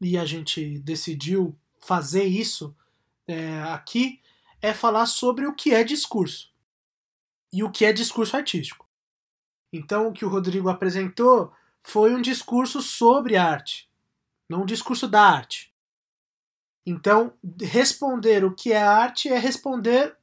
e 0.00 0.16
a 0.16 0.24
gente 0.24 0.78
decidiu 0.78 1.54
fazer 1.78 2.24
isso 2.24 2.74
é, 3.28 3.60
aqui, 3.64 4.22
é 4.62 4.72
falar 4.72 5.04
sobre 5.04 5.46
o 5.46 5.54
que 5.54 5.74
é 5.74 5.84
discurso 5.84 6.50
e 7.52 7.62
o 7.62 7.70
que 7.70 7.84
é 7.84 7.92
discurso 7.92 8.38
artístico. 8.38 8.88
Então, 9.70 10.08
o 10.08 10.12
que 10.14 10.24
o 10.24 10.30
Rodrigo 10.30 10.70
apresentou 10.70 11.52
foi 11.82 12.14
um 12.14 12.22
discurso 12.22 12.80
sobre 12.80 13.36
arte, 13.36 13.90
não 14.48 14.62
um 14.62 14.66
discurso 14.66 15.06
da 15.06 15.20
arte. 15.20 15.69
Então, 16.84 17.32
responder 17.60 18.44
o 18.44 18.54
que 18.54 18.72
é 18.72 18.82
arte 18.82 19.28
é 19.28 19.38
responder 19.38 20.16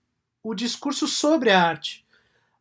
o 0.44 0.54
discurso 0.54 1.08
sobre 1.08 1.52
a 1.52 1.62
arte. 1.62 2.06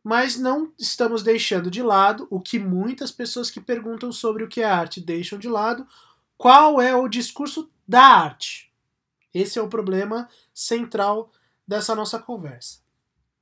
Mas 0.02 0.38
não 0.38 0.72
estamos 0.78 1.22
deixando 1.22 1.70
de 1.70 1.82
lado 1.82 2.26
o 2.30 2.40
que 2.40 2.58
muitas 2.58 3.10
pessoas 3.10 3.50
que 3.50 3.60
perguntam 3.60 4.12
sobre 4.12 4.44
o 4.44 4.48
que 4.48 4.60
é 4.60 4.64
arte 4.64 5.00
deixam 5.00 5.38
de 5.38 5.48
lado, 5.48 5.86
qual 6.36 6.80
é 6.80 6.94
o 6.94 7.08
discurso 7.08 7.70
da 7.86 8.02
arte. 8.02 8.70
Esse 9.34 9.58
é 9.58 9.62
o 9.62 9.68
problema 9.68 10.28
central 10.54 11.32
dessa 11.66 11.94
nossa 11.94 12.18
conversa. 12.18 12.80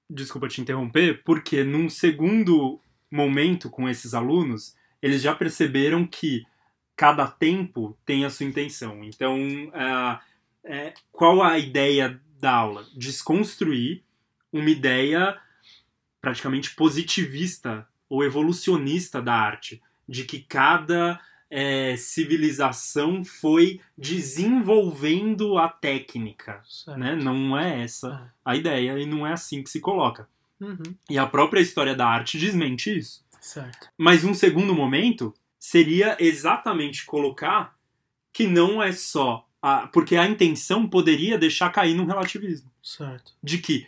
Desculpa 0.09 0.49
te 0.49 0.61
interromper, 0.61 1.23
porque 1.25 1.65
num 1.65 1.89
segundo 1.89 2.81
momento 3.11 3.71
com 3.71 3.89
esses 3.89 4.15
alunos, 4.15 4.75
eles 5.01 5.23
já 5.23 5.35
perceberam 5.35 6.07
que 6.07 6.45
cada 6.97 7.27
tempo 7.27 7.97
tem 8.05 8.25
a 8.25 8.31
sua 8.31 8.47
intenção. 8.47 9.05
Então, 9.05 9.39
uh, 9.69 10.19
é, 10.64 10.94
qual 11.12 11.42
a 11.42 11.59
ideia 11.59 12.21
da 12.40 12.52
aula? 12.52 12.87
Desconstruir 12.97 14.02
uma 14.52 14.71
ideia 14.71 15.38
praticamente 16.21 16.75
positivista 16.75 17.87
ou 18.09 18.25
evolucionista 18.25 19.21
da 19.21 19.35
arte, 19.35 19.83
de 20.09 20.25
que 20.25 20.40
cada 20.40 21.21
é, 21.50 21.97
civilização 21.97 23.25
foi 23.25 23.80
desenvolvendo 23.97 25.59
a 25.59 25.68
técnica. 25.68 26.62
Né? 26.97 27.14
Não 27.14 27.59
é 27.59 27.83
essa 27.83 28.09
é. 28.26 28.30
a 28.44 28.56
ideia 28.56 28.99
e 28.99 29.06
não 29.06 29.26
é 29.26 29.33
assim 29.33 29.62
que 29.62 29.71
se 29.71 29.80
coloca. 29.80 30.28
Uhum. 30.61 30.94
E 31.11 31.18
a 31.18 31.26
própria 31.26 31.61
história 31.61 31.94
da 31.94 32.06
arte 32.06 32.38
desmente 32.38 32.97
isso. 32.97 33.25
Certo. 33.40 33.88
Mas 33.99 34.25
um 34.25 34.33
segundo 34.33 34.75
momento 34.75 35.35
seria 35.59 36.16
exatamente 36.18 37.04
colocar 37.04 37.76
que 38.33 38.47
não 38.47 38.83
é 38.83 38.92
só. 38.92 39.47
A, 39.66 39.87
porque 39.87 40.14
a 40.14 40.26
intenção 40.26 40.87
poderia 40.87 41.38
deixar 41.38 41.71
cair 41.71 41.94
num 41.94 42.04
relativismo. 42.04 42.71
Certo. 42.83 43.33
De 43.42 43.56
que 43.56 43.87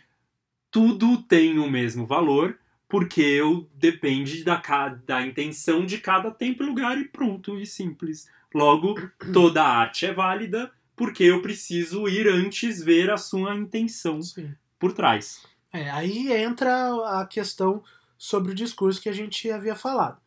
tudo 0.71 1.21
tem 1.21 1.59
o 1.59 1.69
mesmo 1.69 2.03
valor 2.03 2.57
porque 2.89 3.21
eu 3.21 3.69
depende 3.75 4.43
da, 4.43 4.59
da 5.05 5.21
intenção 5.21 5.85
de 5.85 5.99
cada 5.99 6.31
tempo 6.31 6.63
e 6.63 6.65
lugar 6.65 6.97
e 6.97 7.05
pronto 7.05 7.59
e 7.59 7.65
simples. 7.67 8.27
Logo, 8.51 8.95
toda 9.31 9.63
arte 9.63 10.07
é 10.07 10.11
válida 10.11 10.71
porque 10.95 11.23
eu 11.23 11.43
preciso 11.43 12.07
ir 12.07 12.27
antes 12.27 12.81
ver 12.81 13.11
a 13.11 13.17
sua 13.17 13.55
intenção 13.55 14.19
Sim. 14.19 14.55
por 14.79 14.93
trás. 14.93 15.45
É, 15.71 15.91
aí 15.91 16.33
entra 16.33 17.19
a 17.19 17.27
questão 17.27 17.83
sobre 18.17 18.51
o 18.51 18.55
discurso 18.55 18.99
que 18.99 19.09
a 19.09 19.13
gente 19.13 19.51
havia 19.51 19.75
falado. 19.75 20.19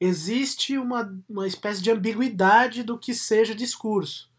existe 0.00 0.76
uma, 0.76 1.16
uma 1.28 1.46
espécie 1.46 1.80
de 1.80 1.92
ambiguidade 1.92 2.82
do 2.82 2.98
que 2.98 3.14
seja 3.14 3.54
discurso. 3.54 4.29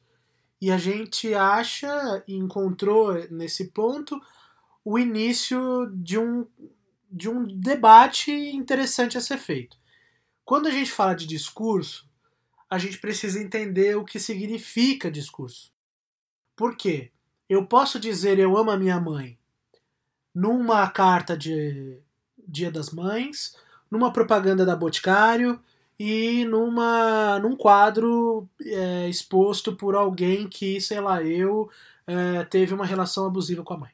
E 0.61 0.71
a 0.71 0.77
gente 0.77 1.33
acha 1.33 2.23
e 2.27 2.35
encontrou 2.35 3.13
nesse 3.31 3.69
ponto 3.69 4.21
o 4.85 4.99
início 4.99 5.91
de 5.95 6.19
um, 6.19 6.45
de 7.11 7.27
um 7.27 7.45
debate 7.45 8.31
interessante 8.31 9.17
a 9.17 9.21
ser 9.21 9.37
feito. 9.37 9.75
Quando 10.45 10.67
a 10.67 10.71
gente 10.71 10.91
fala 10.91 11.15
de 11.15 11.25
discurso, 11.25 12.07
a 12.69 12.77
gente 12.77 12.99
precisa 12.99 13.41
entender 13.41 13.97
o 13.97 14.05
que 14.05 14.19
significa 14.19 15.09
discurso. 15.09 15.73
Por 16.55 16.77
quê? 16.77 17.11
Eu 17.49 17.65
posso 17.65 17.99
dizer 17.99 18.37
eu 18.37 18.55
amo 18.55 18.69
a 18.69 18.77
minha 18.77 18.99
mãe 18.99 19.37
numa 20.33 20.89
carta 20.89 21.35
de 21.35 21.99
Dia 22.47 22.71
das 22.71 22.91
Mães, 22.91 23.57
numa 23.89 24.13
propaganda 24.13 24.65
da 24.65 24.75
Boticário 24.75 25.59
e 26.03 26.45
numa, 26.45 27.37
num 27.37 27.55
quadro 27.55 28.49
é, 28.59 29.07
exposto 29.07 29.75
por 29.75 29.93
alguém 29.93 30.49
que, 30.49 30.81
sei 30.81 30.99
lá, 30.99 31.21
eu 31.21 31.69
é, 32.07 32.43
teve 32.45 32.73
uma 32.73 32.87
relação 32.87 33.27
abusiva 33.27 33.63
com 33.63 33.75
a 33.75 33.77
mãe. 33.77 33.91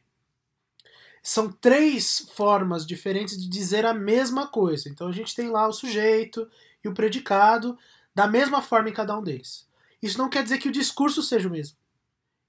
São 1.21 1.51
três 1.51 2.25
formas 2.33 2.85
diferentes 2.85 3.37
de 3.37 3.49
dizer 3.49 3.85
a 3.85 3.93
mesma 3.93 4.47
coisa. 4.47 4.87
Então 4.87 5.09
a 5.09 5.11
gente 5.11 5.35
tem 5.35 5.49
lá 5.49 5.67
o 5.67 5.73
sujeito 5.73 6.49
e 6.81 6.87
o 6.87 6.93
predicado 6.93 7.77
da 8.15 8.25
mesma 8.25 8.61
forma 8.61 8.87
em 8.87 8.93
cada 8.93 9.17
um 9.17 9.21
deles. 9.21 9.67
Isso 10.01 10.17
não 10.17 10.29
quer 10.29 10.43
dizer 10.43 10.59
que 10.59 10.69
o 10.69 10.71
discurso 10.71 11.21
seja 11.21 11.49
o 11.49 11.51
mesmo. 11.51 11.75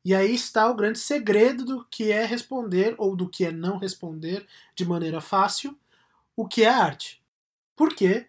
E 0.05 0.15
aí 0.15 0.33
está 0.33 0.71
o 0.71 0.77
grande 0.77 1.01
segredo 1.01 1.65
do 1.65 1.85
que 1.91 2.13
é 2.13 2.25
responder 2.25 2.95
ou 2.97 3.17
do 3.17 3.29
que 3.29 3.45
é 3.45 3.51
não 3.51 3.77
responder 3.77 4.47
de 4.77 4.85
maneira 4.85 5.21
fácil 5.21 5.77
o 6.37 6.47
que 6.47 6.63
é 6.63 6.69
arte. 6.69 7.21
Por 7.75 7.93
quê? 7.93 8.28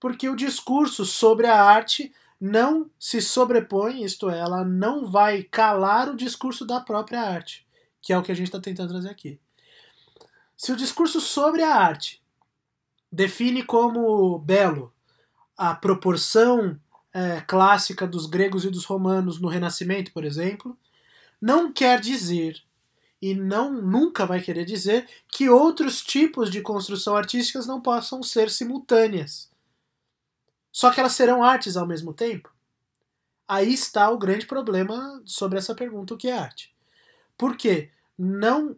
Porque 0.00 0.28
o 0.28 0.36
discurso 0.36 1.04
sobre 1.04 1.46
a 1.46 1.62
arte 1.62 2.12
não 2.40 2.88
se 2.98 3.20
sobrepõe, 3.20 4.04
isto 4.04 4.30
é, 4.30 4.38
ela 4.38 4.64
não 4.64 5.10
vai 5.10 5.42
calar 5.42 6.08
o 6.08 6.16
discurso 6.16 6.64
da 6.64 6.80
própria 6.80 7.20
arte, 7.20 7.66
que 8.00 8.12
é 8.12 8.18
o 8.18 8.22
que 8.22 8.30
a 8.30 8.34
gente 8.34 8.46
está 8.46 8.60
tentando 8.60 8.90
trazer 8.90 9.10
aqui. 9.10 9.40
Se 10.56 10.72
o 10.72 10.76
discurso 10.76 11.20
sobre 11.20 11.62
a 11.62 11.74
arte 11.74 12.22
define 13.10 13.62
como 13.62 14.38
belo 14.38 14.92
a 15.56 15.74
proporção 15.74 16.78
é, 17.12 17.40
clássica 17.40 18.06
dos 18.06 18.26
gregos 18.26 18.64
e 18.64 18.70
dos 18.70 18.84
romanos 18.84 19.40
no 19.40 19.48
Renascimento, 19.48 20.12
por 20.12 20.24
exemplo, 20.24 20.78
não 21.40 21.72
quer 21.72 22.00
dizer 22.00 22.62
e 23.20 23.34
não 23.34 23.72
nunca 23.72 24.24
vai 24.24 24.40
querer 24.40 24.64
dizer 24.64 25.08
que 25.28 25.48
outros 25.48 26.00
tipos 26.02 26.50
de 26.50 26.60
construção 26.60 27.16
artísticas 27.16 27.66
não 27.66 27.80
possam 27.80 28.22
ser 28.22 28.50
simultâneas. 28.50 29.50
Só 30.78 30.92
que 30.92 31.00
elas 31.00 31.14
serão 31.14 31.42
artes 31.42 31.76
ao 31.76 31.84
mesmo 31.84 32.14
tempo? 32.14 32.54
Aí 33.48 33.74
está 33.74 34.08
o 34.10 34.16
grande 34.16 34.46
problema 34.46 35.20
sobre 35.24 35.58
essa 35.58 35.74
pergunta: 35.74 36.14
o 36.14 36.16
que 36.16 36.28
é 36.28 36.38
arte? 36.38 36.72
Porque 37.36 37.90
não 38.16 38.76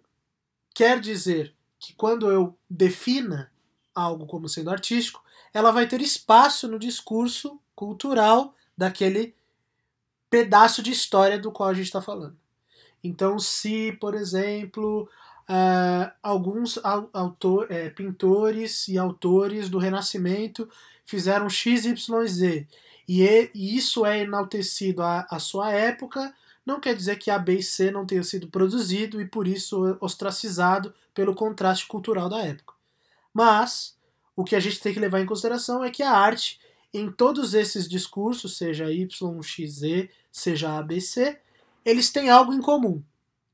quer 0.75 0.99
dizer 0.99 1.55
que 1.79 1.93
quando 1.93 2.31
eu 2.31 2.57
defina 2.71 3.53
algo 3.95 4.25
como 4.25 4.49
sendo 4.49 4.71
artístico, 4.71 5.23
ela 5.53 5.71
vai 5.71 5.87
ter 5.87 6.01
espaço 6.01 6.67
no 6.69 6.79
discurso 6.79 7.61
cultural 7.75 8.55
daquele 8.75 9.35
pedaço 10.31 10.83
de 10.83 10.93
história 10.93 11.39
do 11.39 11.53
qual 11.53 11.69
a 11.69 11.75
gente 11.75 11.85
está 11.85 12.01
falando. 12.01 12.39
Então, 13.05 13.39
se, 13.39 13.93
por 14.01 14.15
exemplo, 14.15 15.07
uh, 15.51 16.11
alguns 16.23 16.79
autor, 17.13 17.71
é, 17.71 17.91
pintores 17.91 18.89
e 18.89 18.97
autores 18.97 19.69
do 19.69 19.77
Renascimento 19.77 20.67
fizeram 21.11 21.51
XYZ 21.51 22.67
e, 23.09 23.51
e 23.53 23.77
isso 23.77 24.07
é 24.07 24.21
enaltecido 24.21 25.03
à, 25.03 25.27
à 25.29 25.41
sua 25.41 25.73
época, 25.73 26.33
não 26.65 26.79
quer 26.79 26.95
dizer 26.95 27.17
que 27.17 27.31
A, 27.31 27.39
B 27.39 27.57
e 27.57 27.63
C 27.63 27.91
não 27.91 28.07
tenham 28.07 28.23
sido 28.23 28.47
produzido 28.47 29.21
e 29.21 29.27
por 29.27 29.49
isso 29.49 29.99
ostracizado 30.01 30.95
pelo 31.13 31.35
contraste 31.35 31.87
cultural 31.87 32.29
da 32.29 32.41
época. 32.43 32.75
Mas 33.35 33.97
o 34.37 34.45
que 34.45 34.55
a 34.55 34.61
gente 34.61 34.81
tem 34.81 34.95
que 34.95 35.01
levar 35.01 35.21
em 35.21 35.27
consideração 35.27 35.83
é 35.83 35.91
que 35.91 36.05
a 36.05 36.13
arte, 36.13 36.61
em 36.95 37.11
todos 37.11 37.53
esses 37.55 37.89
discursos, 37.89 38.57
seja 38.57 38.93
Y, 38.93 39.43
X, 39.43 39.73
Z, 39.73 40.09
seja 40.31 40.79
ABC, 40.79 41.41
eles 41.85 42.11
têm 42.11 42.31
algo 42.31 42.53
em 42.53 42.61
comum, 42.61 43.03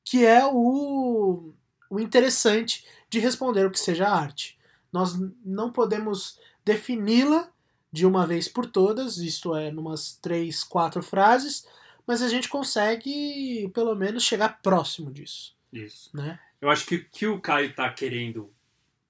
que 0.05 0.27
é 0.27 0.45
o, 0.45 1.55
o 1.89 1.99
interessante 1.99 2.85
de 3.09 3.19
responder 3.19 3.65
o 3.65 3.71
que 3.71 3.81
seja 3.81 4.09
arte. 4.09 4.59
Nós 4.93 5.15
não 5.43 5.73
podemos 5.73 6.39
defini-la 6.67 7.51
de 7.91 8.05
uma 8.05 8.27
vez 8.27 8.47
por 8.47 8.67
todas, 8.67 9.17
isto 9.17 9.57
é, 9.57 9.71
numas 9.71 10.19
três, 10.21 10.63
quatro 10.63 11.03
frases, 11.03 11.67
mas 12.07 12.21
a 12.21 12.29
gente 12.29 12.49
consegue, 12.49 13.71
pelo 13.73 13.95
menos, 13.95 14.23
chegar 14.23 14.61
próximo 14.61 15.11
disso. 15.11 15.57
Isso. 15.73 16.15
Né? 16.15 16.39
Eu 16.61 16.69
acho 16.69 16.85
que 16.85 16.97
o 16.97 17.09
que 17.09 17.27
o 17.27 17.41
Caio 17.41 17.71
está 17.71 17.89
querendo 17.91 18.53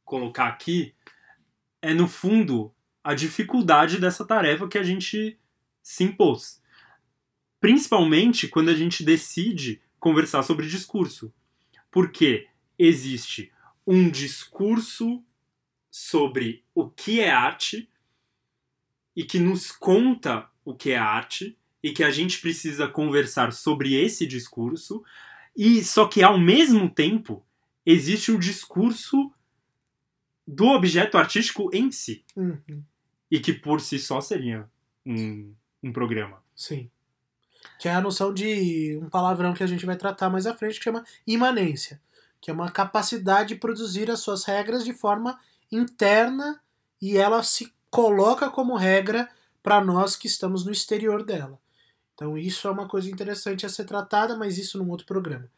colocar 0.04 0.46
aqui 0.46 0.94
é, 1.82 1.92
no 1.92 2.06
fundo, 2.06 2.72
a 3.02 3.12
dificuldade 3.12 3.98
dessa 3.98 4.24
tarefa 4.24 4.68
que 4.68 4.78
a 4.78 4.84
gente 4.84 5.36
se 5.82 6.04
impôs 6.04 6.60
principalmente 7.60 8.48
quando 8.48 8.68
a 8.68 8.74
gente 8.74 9.02
decide 9.02 9.80
conversar 9.98 10.42
sobre 10.42 10.68
discurso. 10.68 11.32
Porque 11.90 12.46
existe 12.78 13.52
um 13.86 14.08
discurso 14.10 15.20
sobre 15.96 16.62
o 16.74 16.90
que 16.90 17.20
é 17.20 17.30
arte 17.30 17.88
e 19.16 19.24
que 19.24 19.38
nos 19.38 19.72
conta 19.72 20.46
o 20.62 20.74
que 20.74 20.90
é 20.90 20.98
arte 20.98 21.58
e 21.82 21.90
que 21.90 22.04
a 22.04 22.10
gente 22.10 22.38
precisa 22.38 22.86
conversar 22.86 23.50
sobre 23.50 23.94
esse 23.94 24.26
discurso 24.26 25.02
e 25.56 25.82
só 25.82 26.06
que 26.06 26.22
ao 26.22 26.38
mesmo 26.38 26.90
tempo 26.90 27.42
existe 27.86 28.30
o 28.30 28.38
discurso 28.38 29.32
do 30.46 30.66
objeto 30.66 31.16
artístico 31.16 31.70
em 31.72 31.90
si 31.90 32.22
uhum. 32.36 32.84
e 33.30 33.40
que 33.40 33.54
por 33.54 33.80
si 33.80 33.98
só 33.98 34.20
seria 34.20 34.68
um, 35.04 35.54
um 35.82 35.90
programa. 35.90 36.44
Sim 36.54 36.90
que 37.78 37.88
é 37.88 37.92
a 37.92 38.00
noção 38.00 38.32
de 38.32 38.98
um 39.02 39.08
palavrão 39.08 39.52
que 39.52 39.62
a 39.62 39.66
gente 39.66 39.84
vai 39.84 39.96
tratar 39.96 40.30
mais 40.30 40.46
à 40.46 40.54
frente, 40.54 40.78
que 40.78 40.84
chama 40.84 41.04
imanência, 41.26 42.00
que 42.40 42.50
é 42.50 42.54
uma 42.54 42.70
capacidade 42.70 43.50
de 43.50 43.56
produzir 43.56 44.10
as 44.10 44.20
suas 44.20 44.44
regras 44.44 44.84
de 44.84 44.94
forma 44.94 45.38
interna 45.70 46.60
e 47.00 47.16
ela 47.16 47.42
se 47.42 47.72
coloca 47.90 48.50
como 48.50 48.76
regra 48.76 49.28
para 49.62 49.84
nós 49.84 50.16
que 50.16 50.26
estamos 50.26 50.64
no 50.64 50.72
exterior 50.72 51.24
dela. 51.24 51.58
Então 52.14 52.36
isso 52.36 52.66
é 52.66 52.70
uma 52.70 52.88
coisa 52.88 53.10
interessante 53.10 53.66
a 53.66 53.68
ser 53.68 53.84
tratada, 53.84 54.36
mas 54.36 54.58
isso 54.58 54.78
num 54.78 54.90
outro 54.90 55.06
programa. 55.06 55.48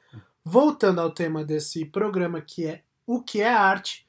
Voltando 0.44 1.00
ao 1.00 1.10
tema 1.10 1.44
desse 1.44 1.84
programa 1.84 2.40
que 2.40 2.66
é 2.66 2.82
o 3.06 3.22
que 3.22 3.40
é 3.40 3.52
arte, 3.52 4.06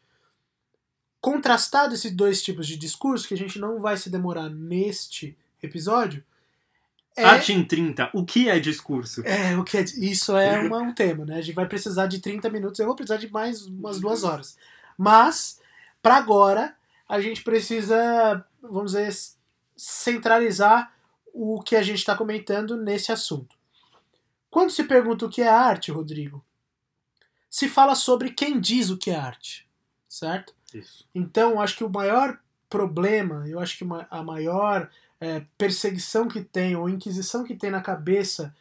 contrastado 1.21 1.93
esses 1.93 2.11
dois 2.11 2.41
tipos 2.41 2.67
de 2.67 2.77
discurso, 2.77 3.27
que 3.27 3.33
a 3.33 3.37
gente 3.37 3.59
não 3.59 3.79
vai 3.79 3.97
se 3.97 4.09
demorar 4.09 4.49
neste 4.49 5.37
episódio, 5.61 6.23
é, 7.19 7.23
Arte 7.25 7.51
em 7.51 7.65
30, 7.65 8.11
o 8.13 8.23
que 8.23 8.47
é 8.47 8.59
discurso? 8.59 9.21
É, 9.25 9.57
o 9.57 9.63
que 9.63 9.77
é, 9.77 9.81
isso 9.97 10.37
é 10.37 10.59
uma, 10.61 10.77
um 10.79 10.93
tema, 10.93 11.25
né? 11.25 11.35
A 11.35 11.41
gente 11.41 11.55
vai 11.55 11.67
precisar 11.67 12.07
de 12.07 12.19
30 12.19 12.49
minutos, 12.49 12.79
eu 12.79 12.85
vou 12.85 12.95
precisar 12.95 13.17
de 13.17 13.29
mais 13.29 13.65
umas 13.65 13.99
duas 13.99 14.23
horas. 14.23 14.57
Mas, 14.97 15.59
para 16.01 16.15
agora, 16.15 16.75
a 17.07 17.19
gente 17.19 17.43
precisa, 17.43 18.45
vamos 18.61 18.91
dizer, 18.91 19.13
centralizar 19.75 20.93
o 21.33 21.61
que 21.61 21.75
a 21.75 21.81
gente 21.81 21.99
está 21.99 22.15
comentando 22.15 22.77
nesse 22.77 23.11
assunto. 23.11 23.55
Quando 24.49 24.71
se 24.71 24.83
pergunta 24.83 25.25
o 25.25 25.29
que 25.29 25.41
é 25.41 25.47
arte, 25.47 25.91
Rodrigo, 25.91 26.43
se 27.49 27.67
fala 27.67 27.95
sobre 27.95 28.31
quem 28.31 28.59
diz 28.59 28.89
o 28.89 28.97
que 28.97 29.11
é 29.11 29.15
arte, 29.15 29.67
certo? 30.07 30.53
Isso. 30.73 31.07
Então, 31.13 31.59
acho 31.59 31.77
que 31.77 31.83
o 31.83 31.89
maior 31.89 32.39
problema, 32.69 33.47
eu 33.47 33.59
acho 33.59 33.77
que 33.77 33.85
a 34.09 34.23
maior 34.23 34.89
é, 35.19 35.43
perseguição 35.57 36.27
que 36.27 36.41
tem, 36.41 36.75
ou 36.75 36.87
inquisição 36.87 37.43
que 37.43 37.55
tem 37.55 37.71
na 37.71 37.81
cabeça 37.81 38.55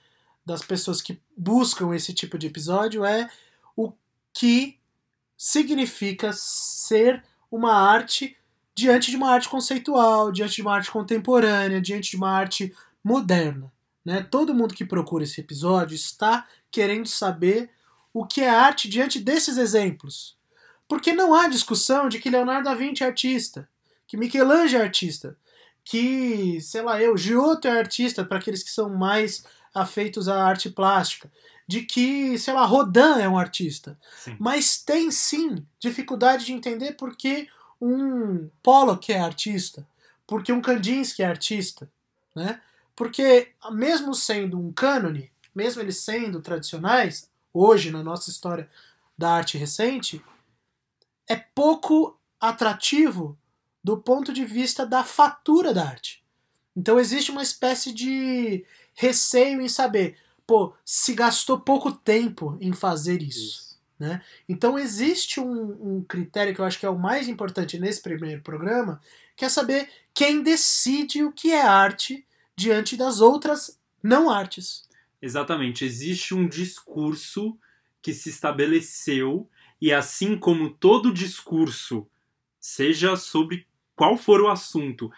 das 0.44 0.62
pessoas 0.62 1.03
que 1.03 1.20
buscam 1.37 1.94
esse 1.94 2.14
tipo 2.14 2.38
de 2.38 2.46
episódio 2.46 3.05
é 3.05 3.31
o 3.77 3.92
que 4.33 4.78
significa 5.38 6.33
ser 6.35 7.24
uma 7.51 7.72
arte 7.72 8.37
diante 8.74 9.11
de 9.11 9.16
uma 9.16 9.31
arte 9.31 9.48
conceitual, 9.48 10.31
diante 10.31 10.57
de 10.57 10.62
uma 10.62 10.74
arte 10.74 10.90
contemporânea, 10.90 11.81
diante 11.81 12.11
de 12.11 12.16
uma 12.16 12.31
arte 12.31 12.74
moderna. 13.03 13.72
Né? 14.05 14.22
Todo 14.22 14.55
mundo 14.55 14.74
que 14.74 14.85
procura 14.85 15.24
esse 15.24 15.40
episódio 15.40 15.94
está 15.94 16.46
querendo 16.70 17.09
saber 17.09 17.70
o 18.12 18.27
que 18.27 18.40
é 18.40 18.51
arte 18.51 18.88
diante 18.88 19.18
desses 19.18 19.57
exemplos. 19.57 20.37
Porque 20.87 21.12
não 21.12 21.35
há 21.35 21.48
discussão 21.48 22.09
de 22.09 22.18
que 22.18 22.31
Leonardo 22.31 22.64
da 22.64 22.74
Vinci 22.74 23.03
é 23.03 23.07
artista, 23.07 23.68
que 24.07 24.16
Michelangelo 24.16 24.83
é 24.83 24.87
artista 24.87 25.37
que, 25.88 26.61
sei 26.61 26.83
lá, 26.83 27.01
eu, 27.01 27.16
Giotto 27.16 27.66
é 27.66 27.79
artista, 27.79 28.22
para 28.22 28.37
aqueles 28.37 28.62
que 28.62 28.70
são 28.70 28.90
mais 28.90 29.42
afeitos 29.74 30.29
à 30.29 30.44
arte 30.44 30.68
plástica, 30.68 31.33
de 31.69 31.83
que, 31.83 32.39
sei 32.39 32.55
lá, 32.55 32.65
Rodin 32.65 33.21
é 33.21 33.29
um 33.29 33.37
artista. 33.37 33.99
Sim. 34.17 34.35
Mas 34.41 34.83
tem 34.83 35.11
sim 35.11 35.67
dificuldade 35.79 36.47
de 36.47 36.55
entender 36.55 36.93
porque 36.93 37.47
um 37.79 38.49
Pollock 38.63 39.13
é 39.13 39.21
artista, 39.21 39.87
porque 40.27 40.51
um 40.51 40.63
Kandinsky 40.63 41.23
é 41.23 41.27
artista, 41.27 41.89
né? 42.35 42.61
Porque 42.97 43.53
mesmo 43.71 44.15
sendo 44.15 44.59
um 44.59 44.73
cânone, 44.73 45.31
mesmo 45.55 45.83
eles 45.83 45.99
sendo 45.99 46.41
tradicionais, 46.41 47.31
hoje 47.53 47.91
na 47.91 48.03
nossa 48.03 48.31
história 48.31 48.69
da 49.17 49.31
arte 49.31 49.59
recente, 49.59 50.25
é 51.29 51.37
pouco 51.37 52.19
atrativo 52.41 53.39
do 53.85 53.99
ponto 53.99 54.33
de 54.33 54.45
vista 54.45 54.87
da 54.87 55.05
fatura 55.05 55.75
da 55.75 55.85
arte. 55.85 56.25
Então 56.75 56.99
existe 56.99 57.31
uma 57.31 57.43
espécie 57.43 57.93
de 57.93 58.65
receio 58.95 59.61
em 59.61 59.69
saber, 59.69 60.17
pô, 60.49 60.75
se 60.83 61.13
gastou 61.13 61.61
pouco 61.61 61.93
tempo 61.93 62.57
em 62.59 62.73
fazer 62.73 63.21
isso. 63.21 63.39
isso. 63.39 63.79
Né? 63.99 64.23
Então 64.49 64.79
existe 64.79 65.39
um, 65.41 65.97
um, 65.97 66.05
critério 66.05 66.55
que 66.55 66.61
eu 66.61 66.65
acho 66.65 66.79
que 66.79 66.87
é 66.87 66.91
o 66.91 66.99
mais 66.99 67.29
importante 67.29 67.79
nesse 67.79 68.01
primeiro 68.01 68.41
programa, 68.41 68.99
que 69.37 69.45
é 69.45 69.49
saber 69.49 69.91
quem 70.15 70.43
decide 70.43 71.23
o 71.23 71.33
que 71.33 71.51
é 71.51 71.61
arte 71.61 72.25
diante 72.57 72.97
das 72.97 73.21
outras 73.21 73.79
não 74.03 74.31
artes. 74.31 74.89
Exatamente. 75.21 75.85
Existe 75.85 76.35
um 76.35 76.49
discurso 76.49 77.59
que 78.01 78.15
se 78.15 78.31
estabeleceu, 78.31 79.51
e 79.81 79.93
assim 79.93 80.39
como 80.39 80.71
todo 80.71 81.13
discurso, 81.13 82.09
seja 82.59 83.17
sobre 83.17 83.67
qual 83.95 84.17
for 84.17 84.41
o 84.41 84.49
assunto, 84.49 85.11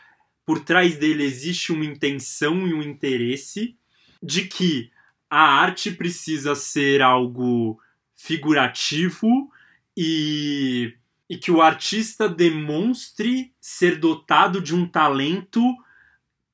por 0.44 0.64
trás 0.64 0.96
dele 0.96 1.22
existe 1.22 1.70
uma 1.70 1.84
intenção 1.84 2.66
e 2.66 2.74
um 2.74 2.82
interesse 2.82 3.76
de 4.22 4.46
que 4.48 4.90
a 5.30 5.40
arte 5.40 5.92
precisa 5.92 6.56
ser 6.56 7.00
algo 7.00 7.80
figurativo 8.16 9.50
e, 9.96 10.94
e 11.28 11.38
que 11.38 11.52
o 11.52 11.62
artista 11.62 12.28
demonstre 12.28 13.54
ser 13.60 13.98
dotado 13.98 14.60
de 14.60 14.74
um 14.74 14.86
talento 14.86 15.62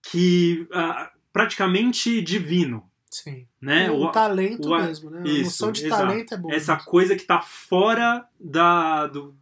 que 0.02 0.68
uh, 0.70 1.08
praticamente 1.32 2.20
divino. 2.20 2.88
Sim. 3.10 3.46
Né? 3.60 3.90
O, 3.90 4.04
o 4.04 4.12
talento 4.12 4.68
o, 4.68 4.76
mesmo, 4.76 5.10
né? 5.10 5.22
Isso, 5.24 5.40
a 5.40 5.44
noção 5.44 5.72
de 5.72 5.86
exato. 5.86 6.02
talento 6.02 6.34
é 6.34 6.36
boa. 6.36 6.54
Essa 6.54 6.74
mesmo. 6.74 6.90
coisa 6.90 7.16
que 7.16 7.22
está 7.22 7.40
fora 7.40 8.28
da, 8.38 9.06
do, 9.06 9.34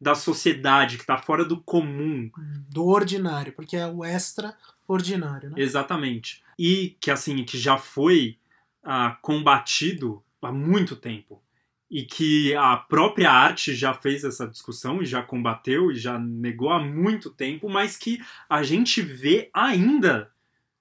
da 0.00 0.14
sociedade, 0.14 0.96
que 0.96 1.02
está 1.02 1.18
fora 1.18 1.44
do 1.44 1.60
comum. 1.60 2.30
Do 2.68 2.86
ordinário, 2.86 3.52
porque 3.52 3.76
é 3.76 3.86
o 3.86 4.04
extraordinário, 4.04 5.50
né? 5.50 5.56
Exatamente. 5.58 6.42
E 6.58 6.96
que, 7.00 7.10
assim, 7.10 7.44
que 7.44 7.58
já 7.58 7.76
foi 7.76 8.38
combatido 9.20 10.22
há 10.40 10.52
muito 10.52 10.96
tempo. 10.96 11.42
E 11.90 12.04
que 12.04 12.54
a 12.54 12.76
própria 12.76 13.30
arte 13.30 13.74
já 13.74 13.94
fez 13.94 14.24
essa 14.24 14.46
discussão 14.46 15.02
e 15.02 15.06
já 15.06 15.22
combateu 15.22 15.92
e 15.92 15.96
já 15.96 16.18
negou 16.18 16.70
há 16.70 16.80
muito 16.80 17.30
tempo, 17.30 17.68
mas 17.68 17.96
que 17.96 18.20
a 18.48 18.62
gente 18.62 19.00
vê 19.00 19.50
ainda 19.54 20.30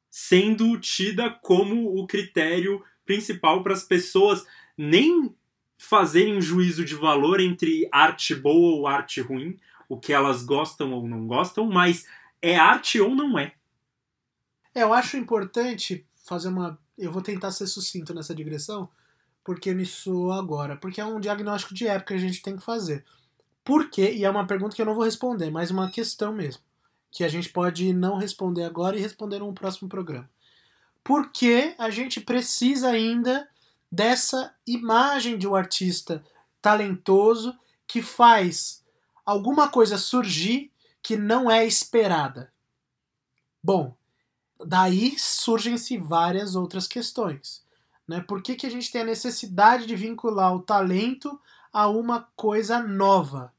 sendo 0.10 0.80
tida 0.80 1.30
como 1.30 2.00
o 2.00 2.08
critério 2.08 2.84
principal 3.06 3.62
para 3.62 3.74
as 3.74 3.84
pessoas 3.84 4.46
nem 4.78 5.36
fazerem 5.78 6.38
um 6.38 6.41
juízo 6.41 6.84
de 6.84 6.96
valor 6.96 7.39
entre 7.39 7.88
arte 7.91 8.34
boa 8.34 8.78
ou 8.78 8.88
arte 8.88 9.22
ruim, 9.22 9.58
o 9.88 10.00
que 10.00 10.13
elas 10.13 10.44
gostam 10.44 10.91
ou 10.94 11.08
não 11.08 11.28
gostam, 11.28 11.65
mas 11.68 12.08
é 12.41 12.56
arte 12.56 13.00
ou 13.00 13.13
não 13.13 13.38
é. 13.38 13.54
É, 14.74 14.84
eu 14.84 14.94
acho 14.94 15.18
importante 15.18 16.06
fazer 16.26 16.48
uma 16.48 16.80
eu 16.97 17.12
vou 17.12 17.21
tentar 17.21 17.51
ser 17.51 17.67
sucinto 17.67 18.13
nessa 18.13 18.34
digressão, 18.34 18.89
porque 19.43 19.73
me 19.73 19.86
soa 19.86 20.39
agora. 20.39 20.75
Porque 20.75 20.99
é 20.99 21.05
um 21.05 21.19
diagnóstico 21.19 21.73
de 21.73 21.88
época 21.88 22.13
que 22.13 22.13
a 22.13 22.17
gente 22.17 22.41
tem 22.41 22.55
que 22.55 22.63
fazer. 22.63 23.05
Por 23.63 23.89
quê? 23.89 24.13
E 24.13 24.23
é 24.23 24.29
uma 24.29 24.47
pergunta 24.47 24.75
que 24.75 24.81
eu 24.81 24.86
não 24.86 24.95
vou 24.95 25.03
responder, 25.03 25.49
mas 25.49 25.71
uma 25.71 25.89
questão 25.89 26.34
mesmo. 26.34 26.62
Que 27.12 27.23
a 27.23 27.27
gente 27.27 27.49
pode 27.49 27.93
não 27.93 28.17
responder 28.17 28.63
agora 28.63 28.97
e 28.97 29.01
responder 29.01 29.39
no 29.39 29.53
próximo 29.53 29.89
programa. 29.89 30.29
Por 31.03 31.31
que 31.31 31.75
a 31.77 31.89
gente 31.89 32.19
precisa 32.19 32.89
ainda 32.89 33.47
dessa 33.91 34.53
imagem 34.65 35.38
de 35.38 35.47
um 35.47 35.55
artista 35.55 36.23
talentoso 36.62 37.58
que 37.88 38.01
faz 38.01 38.84
alguma 39.25 39.69
coisa 39.69 39.97
surgir 39.97 40.71
que 41.01 41.15
não 41.15 41.49
é 41.49 41.65
esperada? 41.65 42.51
Bom, 43.63 43.95
daí 44.63 45.18
surgem-se 45.18 45.98
várias 45.98 46.56
outras 46.56 46.88
questões. 46.88 47.63
Né? 48.08 48.22
Por 48.22 48.41
que, 48.41 48.56
que 48.56 48.68
a 48.68 48.70
gente 48.70 48.91
tem 48.91 49.02
a 49.02 49.06
necessidade 49.06 49.86
de 49.86 49.96
vincular 49.96 50.54
o 50.54 50.62
talento 50.62 51.39
a 51.74 51.88
uma 51.88 52.28
coisa 52.36 52.80
nova? 52.82 53.54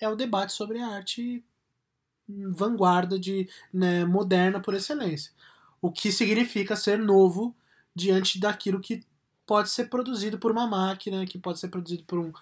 É 0.00 0.08
o 0.08 0.16
debate 0.16 0.52
sobre 0.52 0.78
a 0.78 0.88
arte 0.88 1.44
vanguarda 2.28 3.18
de 3.18 3.48
né, 3.72 4.04
moderna 4.04 4.60
por 4.60 4.74
excelência. 4.74 5.32
O 5.80 5.92
que 5.92 6.10
significa 6.10 6.74
ser 6.74 6.98
novo 6.98 7.54
diante 7.94 8.40
daquilo 8.40 8.80
que 8.80 9.04
pode 9.46 9.68
ser 9.68 9.88
produzido 9.90 10.38
por 10.38 10.50
uma 10.50 10.66
máquina, 10.66 11.26
que 11.26 11.38
pode 11.38 11.58
ser 11.58 11.68
produzido 11.68 12.02
por, 12.04 12.18
um, 12.18 12.32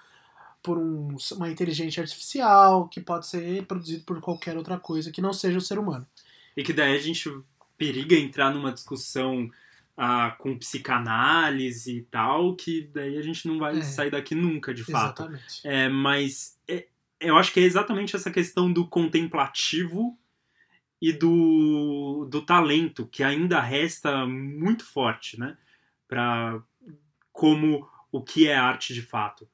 por 0.62 0.78
um, 0.78 1.16
uma 1.32 1.50
inteligência 1.50 2.00
artificial, 2.00 2.88
que 2.88 3.00
pode 3.00 3.26
ser 3.26 3.66
produzido 3.66 4.04
por 4.04 4.20
qualquer 4.20 4.56
outra 4.56 4.78
coisa 4.78 5.10
que 5.10 5.20
não 5.20 5.32
seja 5.32 5.58
o 5.58 5.62
ser 5.62 5.78
humano. 5.78 6.06
E 6.56 6.62
que 6.62 6.72
daí 6.72 6.96
a 6.96 7.00
gente 7.00 7.28
periga 7.82 8.14
entrar 8.14 8.54
numa 8.54 8.70
discussão 8.70 9.50
ah, 9.96 10.36
com 10.38 10.56
psicanálise 10.56 11.98
e 11.98 12.02
tal, 12.02 12.54
que 12.54 12.88
daí 12.94 13.18
a 13.18 13.22
gente 13.22 13.48
não 13.48 13.58
vai 13.58 13.76
é, 13.76 13.82
sair 13.82 14.10
daqui 14.10 14.36
nunca, 14.36 14.72
de 14.72 14.84
fato. 14.84 15.22
Exatamente. 15.22 15.60
É, 15.64 15.88
mas 15.88 16.56
é, 16.68 16.86
eu 17.20 17.36
acho 17.36 17.52
que 17.52 17.58
é 17.58 17.64
exatamente 17.64 18.14
essa 18.14 18.30
questão 18.30 18.72
do 18.72 18.86
contemplativo 18.86 20.16
e 21.00 21.12
do, 21.12 22.28
do 22.30 22.40
talento, 22.42 23.08
que 23.08 23.24
ainda 23.24 23.60
resta 23.60 24.24
muito 24.24 24.84
forte, 24.84 25.38
né? 25.38 25.58
Pra, 26.06 26.62
como 27.32 27.88
o 28.12 28.22
que 28.22 28.46
é 28.46 28.54
arte 28.54 28.94
de 28.94 29.02
fato. 29.02 29.48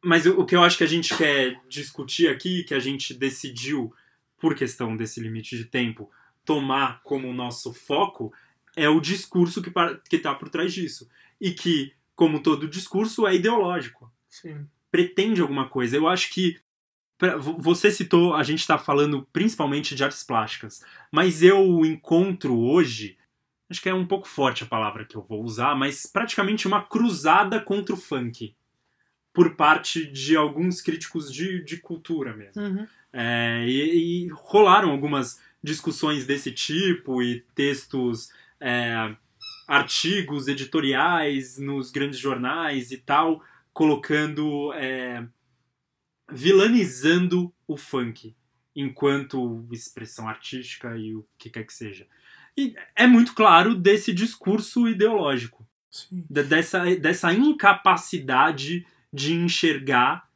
Mas 0.00 0.26
o, 0.26 0.38
o 0.40 0.46
que 0.46 0.54
eu 0.54 0.62
acho 0.62 0.78
que 0.78 0.84
a 0.84 0.88
gente 0.88 1.16
quer 1.16 1.60
discutir 1.68 2.28
aqui, 2.28 2.62
que 2.62 2.74
a 2.74 2.78
gente 2.78 3.12
decidiu, 3.12 3.92
por 4.38 4.54
questão 4.54 4.96
desse 4.96 5.20
limite 5.20 5.56
de 5.56 5.64
tempo, 5.64 6.08
tomar 6.44 7.02
como 7.02 7.32
nosso 7.32 7.72
foco 7.72 8.32
é 8.76 8.88
o 8.88 9.00
discurso 9.00 9.62
que 9.62 10.16
está 10.16 10.34
por 10.34 10.48
trás 10.48 10.72
disso. 10.72 11.08
E 11.40 11.52
que, 11.52 11.92
como 12.14 12.42
todo 12.42 12.68
discurso, 12.68 13.26
é 13.26 13.34
ideológico. 13.34 14.12
Sim. 14.28 14.66
Pretende 14.90 15.40
alguma 15.40 15.68
coisa. 15.68 15.96
Eu 15.96 16.08
acho 16.08 16.30
que. 16.32 16.58
Pra, 17.16 17.36
você 17.36 17.90
citou, 17.90 18.34
a 18.34 18.42
gente 18.42 18.60
está 18.60 18.76
falando 18.76 19.26
principalmente 19.32 19.94
de 19.94 20.02
artes 20.02 20.24
plásticas, 20.24 20.84
mas 21.12 21.42
eu 21.42 21.84
encontro 21.84 22.58
hoje. 22.58 23.16
Acho 23.70 23.80
que 23.80 23.88
é 23.88 23.94
um 23.94 24.06
pouco 24.06 24.28
forte 24.28 24.62
a 24.62 24.66
palavra 24.66 25.04
que 25.04 25.16
eu 25.16 25.22
vou 25.22 25.42
usar, 25.42 25.74
mas 25.74 26.06
praticamente 26.06 26.66
uma 26.66 26.82
cruzada 26.82 27.60
contra 27.60 27.94
o 27.94 27.98
funk. 27.98 28.54
Por 29.32 29.56
parte 29.56 30.06
de 30.06 30.36
alguns 30.36 30.80
críticos 30.80 31.32
de, 31.32 31.64
de 31.64 31.78
cultura 31.78 32.36
mesmo. 32.36 32.62
Uhum. 32.62 32.86
É, 33.12 33.64
e, 33.66 34.26
e 34.26 34.28
rolaram 34.28 34.90
algumas 34.90 35.40
discussões 35.64 36.26
desse 36.26 36.52
tipo 36.52 37.20
e 37.20 37.40
textos, 37.54 38.30
é, 38.60 39.16
artigos 39.66 40.46
editoriais 40.46 41.58
nos 41.58 41.90
grandes 41.90 42.20
jornais 42.20 42.92
e 42.92 42.98
tal, 42.98 43.42
colocando. 43.72 44.72
É, 44.74 45.26
vilanizando 46.30 47.52
o 47.66 47.76
funk 47.76 48.34
enquanto 48.74 49.66
expressão 49.70 50.28
artística 50.28 50.96
e 50.96 51.14
o 51.14 51.24
que 51.38 51.50
quer 51.50 51.64
que 51.64 51.72
seja. 51.72 52.06
E 52.56 52.74
é 52.96 53.06
muito 53.06 53.34
claro 53.34 53.74
desse 53.74 54.12
discurso 54.12 54.88
ideológico, 54.88 55.66
dessa, 56.10 56.84
dessa 56.96 57.32
incapacidade 57.32 58.86
de 59.12 59.34
enxergar 59.34 60.28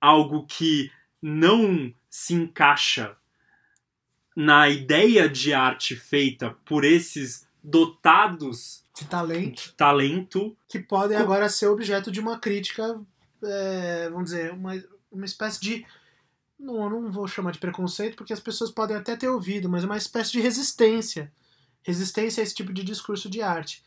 algo 0.00 0.46
que 0.46 0.90
não 1.20 1.92
se 2.08 2.34
encaixa 2.34 3.16
na 4.38 4.68
ideia 4.68 5.28
de 5.28 5.52
arte 5.52 5.96
feita 5.96 6.56
por 6.64 6.84
esses 6.84 7.44
dotados 7.60 8.84
de 8.96 9.04
talento, 9.04 9.62
de 9.62 9.72
talento 9.72 10.56
que 10.68 10.78
podem 10.78 11.16
com... 11.16 11.24
agora 11.24 11.48
ser 11.48 11.66
objeto 11.66 12.08
de 12.08 12.20
uma 12.20 12.38
crítica, 12.38 13.00
é, 13.42 14.08
vamos 14.08 14.26
dizer, 14.26 14.52
uma, 14.52 14.80
uma 15.10 15.24
espécie 15.24 15.60
de. 15.60 15.84
Não, 16.56 16.88
não 16.88 17.10
vou 17.10 17.26
chamar 17.26 17.50
de 17.50 17.58
preconceito, 17.58 18.14
porque 18.14 18.32
as 18.32 18.38
pessoas 18.38 18.70
podem 18.70 18.96
até 18.96 19.16
ter 19.16 19.28
ouvido, 19.28 19.68
mas 19.68 19.82
é 19.82 19.86
uma 19.86 19.96
espécie 19.96 20.30
de 20.30 20.40
resistência. 20.40 21.32
Resistência 21.82 22.40
a 22.40 22.44
esse 22.44 22.54
tipo 22.54 22.72
de 22.72 22.84
discurso 22.84 23.28
de 23.28 23.42
arte. 23.42 23.82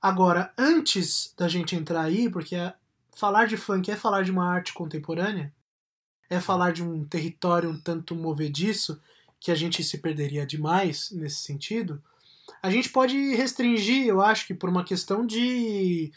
Agora, 0.00 0.50
antes 0.56 1.34
da 1.36 1.46
gente 1.46 1.76
entrar 1.76 2.04
aí, 2.04 2.30
porque 2.30 2.56
é, 2.56 2.72
falar 3.14 3.46
de 3.46 3.58
funk 3.58 3.90
é 3.90 3.96
falar 3.96 4.22
de 4.22 4.30
uma 4.30 4.48
arte 4.48 4.72
contemporânea, 4.72 5.52
é 6.30 6.40
falar 6.40 6.72
de 6.72 6.82
um 6.82 7.04
território 7.04 7.68
um 7.68 7.78
tanto 7.78 8.14
movediço, 8.14 8.98
que 9.44 9.50
a 9.52 9.54
gente 9.54 9.84
se 9.84 9.98
perderia 9.98 10.46
demais 10.46 11.10
nesse 11.10 11.36
sentido, 11.42 12.02
a 12.62 12.70
gente 12.70 12.88
pode 12.88 13.14
restringir, 13.34 14.06
eu 14.06 14.22
acho 14.22 14.46
que 14.46 14.54
por 14.54 14.70
uma 14.70 14.82
questão 14.82 15.26
de, 15.26 16.10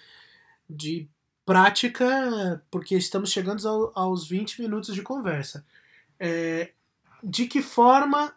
de 0.70 1.10
prática, 1.46 2.64
porque 2.72 2.96
estamos 2.96 3.30
chegando 3.30 3.68
ao, 3.68 3.92
aos 3.94 4.26
20 4.30 4.62
minutos 4.62 4.96
de 4.96 5.02
conversa. 5.02 5.66
É, 6.18 6.72
de 7.22 7.48
que 7.48 7.62
forma 7.62 8.34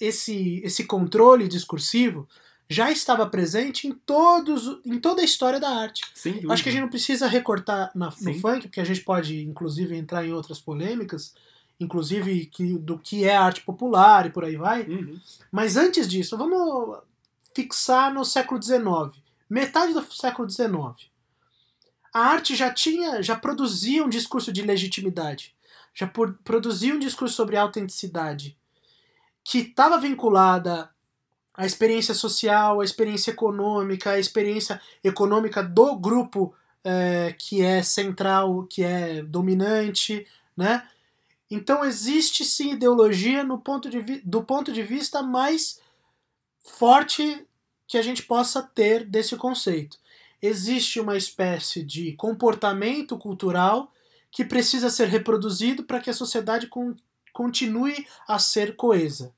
esse, 0.00 0.60
esse 0.64 0.84
controle 0.84 1.48
discursivo 1.48 2.28
já 2.68 2.90
estava 2.92 3.26
presente 3.28 3.86
em, 3.88 3.92
todos, 3.92 4.80
em 4.86 5.00
toda 5.00 5.20
a 5.20 5.24
história 5.24 5.58
da 5.58 5.68
arte. 5.68 6.02
Acho 6.50 6.62
que 6.62 6.68
a 6.68 6.72
gente 6.72 6.82
não 6.82 6.88
precisa 6.88 7.26
recortar 7.26 7.90
na- 7.94 8.06
no 8.06 8.12
funk, 8.40 8.68
porque 8.68 8.80
a 8.80 8.84
gente 8.84 9.00
pode, 9.02 9.42
inclusive, 9.42 9.96
entrar 9.96 10.24
em 10.24 10.32
outras 10.32 10.60
polêmicas, 10.60 11.34
inclusive 11.82 12.46
que- 12.46 12.78
do 12.78 12.98
que 12.98 13.24
é 13.24 13.36
arte 13.36 13.60
popular 13.62 14.26
e 14.26 14.30
por 14.30 14.44
aí 14.44 14.56
vai. 14.56 14.82
Uhum. 14.82 15.20
Mas 15.50 15.76
antes 15.76 16.08
disso, 16.08 16.36
vamos 16.36 16.98
fixar 17.54 18.12
no 18.12 18.24
século 18.24 18.62
XIX, 18.62 19.12
metade 19.48 19.92
do 19.92 20.02
século 20.12 20.48
XIX. 20.48 21.10
A 22.14 22.20
arte 22.20 22.54
já 22.54 22.72
tinha, 22.72 23.22
já 23.22 23.36
produzia 23.36 24.04
um 24.04 24.08
discurso 24.08 24.52
de 24.52 24.62
legitimidade, 24.62 25.54
já 25.94 26.06
por- 26.06 26.34
produzia 26.44 26.94
um 26.94 26.98
discurso 26.98 27.34
sobre 27.34 27.56
autenticidade, 27.56 28.56
que 29.44 29.58
estava 29.58 29.98
vinculada 29.98 30.90
à 31.54 31.66
experiência 31.66 32.14
social, 32.14 32.80
à 32.80 32.84
experiência 32.84 33.30
econômica, 33.30 34.10
à 34.12 34.18
experiência 34.18 34.80
econômica 35.04 35.62
do 35.62 35.96
grupo 35.96 36.54
eh, 36.84 37.34
que 37.38 37.62
é 37.62 37.82
central, 37.82 38.64
que 38.64 38.82
é 38.82 39.22
dominante, 39.22 40.26
né? 40.56 40.86
Então 41.54 41.84
existe 41.84 42.46
sim 42.46 42.72
ideologia 42.72 43.44
no 43.44 43.58
ponto 43.58 43.90
de 43.90 44.00
do 44.24 44.42
ponto 44.42 44.72
de 44.72 44.82
vista 44.82 45.22
mais 45.22 45.78
forte 46.58 47.46
que 47.86 47.98
a 47.98 48.02
gente 48.02 48.22
possa 48.22 48.62
ter 48.62 49.04
desse 49.04 49.36
conceito. 49.36 49.98
Existe 50.40 50.98
uma 50.98 51.14
espécie 51.14 51.82
de 51.82 52.14
comportamento 52.14 53.18
cultural 53.18 53.92
que 54.30 54.46
precisa 54.46 54.88
ser 54.88 55.08
reproduzido 55.08 55.84
para 55.84 56.00
que 56.00 56.08
a 56.08 56.14
sociedade 56.14 56.68
con- 56.68 56.96
continue 57.34 58.06
a 58.26 58.38
ser 58.38 58.74
coesa. 58.74 59.34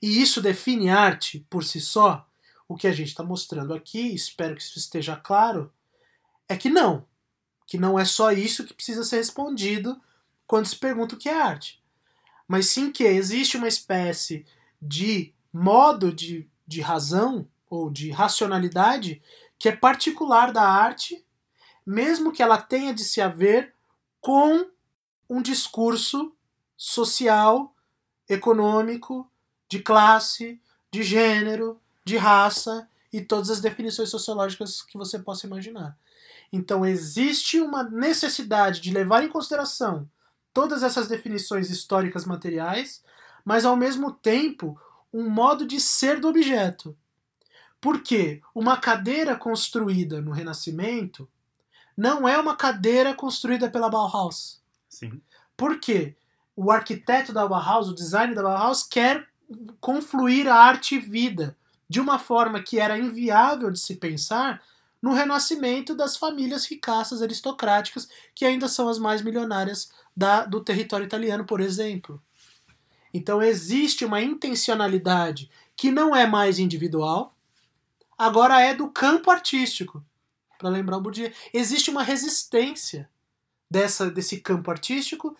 E 0.00 0.22
isso 0.22 0.40
define 0.40 0.88
arte 0.88 1.44
por 1.50 1.62
si 1.62 1.78
só? 1.78 2.26
O 2.66 2.74
que 2.74 2.86
a 2.86 2.92
gente 2.92 3.08
está 3.08 3.22
mostrando 3.22 3.74
aqui, 3.74 4.14
espero 4.14 4.56
que 4.56 4.62
isso 4.62 4.78
esteja 4.78 5.14
claro, 5.14 5.70
é 6.48 6.56
que 6.56 6.70
não. 6.70 7.04
Que 7.66 7.76
não 7.76 7.98
é 7.98 8.04
só 8.06 8.32
isso 8.32 8.64
que 8.64 8.72
precisa 8.72 9.04
ser 9.04 9.16
respondido 9.18 10.00
quando 10.48 10.66
se 10.66 10.76
pergunta 10.76 11.14
o 11.14 11.18
que 11.18 11.28
é 11.28 11.40
arte. 11.40 11.80
Mas 12.48 12.66
sim 12.68 12.90
que 12.90 13.04
existe 13.04 13.58
uma 13.58 13.68
espécie 13.68 14.46
de 14.80 15.34
modo 15.52 16.10
de, 16.10 16.48
de 16.66 16.80
razão 16.80 17.46
ou 17.68 17.90
de 17.90 18.10
racionalidade 18.10 19.22
que 19.58 19.68
é 19.68 19.76
particular 19.76 20.50
da 20.50 20.62
arte, 20.62 21.22
mesmo 21.84 22.32
que 22.32 22.42
ela 22.42 22.56
tenha 22.56 22.94
de 22.94 23.04
se 23.04 23.20
haver 23.20 23.74
com 24.20 24.66
um 25.28 25.42
discurso 25.42 26.32
social, 26.76 27.74
econômico, 28.26 29.30
de 29.68 29.80
classe, 29.80 30.60
de 30.90 31.02
gênero, 31.02 31.78
de 32.04 32.16
raça 32.16 32.88
e 33.12 33.20
todas 33.20 33.50
as 33.50 33.60
definições 33.60 34.08
sociológicas 34.08 34.80
que 34.80 34.96
você 34.96 35.18
possa 35.18 35.46
imaginar. 35.46 35.98
Então 36.50 36.86
existe 36.86 37.60
uma 37.60 37.82
necessidade 37.82 38.80
de 38.80 38.90
levar 38.90 39.22
em 39.22 39.28
consideração 39.28 40.08
todas 40.52 40.82
essas 40.82 41.08
definições 41.08 41.70
históricas 41.70 42.24
materiais, 42.24 43.02
mas 43.44 43.64
ao 43.64 43.76
mesmo 43.76 44.12
tempo 44.12 44.80
um 45.12 45.28
modo 45.28 45.66
de 45.66 45.80
ser 45.80 46.20
do 46.20 46.28
objeto. 46.28 46.96
Porque 47.80 48.42
uma 48.54 48.76
cadeira 48.76 49.36
construída 49.36 50.20
no 50.20 50.32
Renascimento 50.32 51.28
não 51.96 52.28
é 52.28 52.38
uma 52.38 52.56
cadeira 52.56 53.14
construída 53.14 53.70
pela 53.70 53.88
Bauhaus. 53.88 54.60
Sim. 54.88 55.20
Por 55.56 55.80
quê? 55.80 56.16
O 56.54 56.70
arquiteto 56.70 57.32
da 57.32 57.46
Bauhaus, 57.46 57.88
o 57.88 57.94
design 57.94 58.34
da 58.34 58.42
Bauhaus, 58.42 58.82
quer 58.82 59.26
confluir 59.80 60.48
a 60.48 60.54
arte 60.54 60.96
e 60.96 60.98
vida 60.98 61.56
de 61.88 62.00
uma 62.00 62.18
forma 62.18 62.62
que 62.62 62.78
era 62.78 62.98
inviável 62.98 63.70
de 63.70 63.78
se 63.78 63.96
pensar 63.96 64.62
no 65.00 65.12
renascimento 65.12 65.94
das 65.94 66.16
famílias 66.16 66.66
ricaças 66.66 67.22
aristocráticas, 67.22 68.08
que 68.34 68.44
ainda 68.44 68.68
são 68.68 68.88
as 68.88 68.98
mais 68.98 69.22
milionárias 69.22 69.90
da, 70.16 70.44
do 70.44 70.62
território 70.62 71.06
italiano, 71.06 71.44
por 71.44 71.60
exemplo. 71.60 72.22
Então 73.12 73.42
existe 73.42 74.04
uma 74.04 74.20
intencionalidade 74.20 75.50
que 75.76 75.90
não 75.90 76.14
é 76.14 76.26
mais 76.26 76.58
individual, 76.58 77.34
agora 78.16 78.60
é 78.60 78.74
do 78.74 78.90
campo 78.90 79.30
artístico. 79.30 80.04
Para 80.58 80.68
lembrar 80.68 80.96
o 80.96 81.00
Bourdieu, 81.00 81.32
existe 81.54 81.88
uma 81.88 82.02
resistência 82.02 83.08
dessa, 83.70 84.10
desse 84.10 84.40
campo 84.40 84.70
artístico 84.70 85.36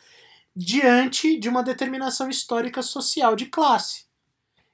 diante 0.55 1.39
de 1.39 1.49
uma 1.49 1.63
determinação 1.63 2.29
histórica 2.29 2.83
social 2.83 3.35
de 3.35 3.47
classe. 3.47 4.07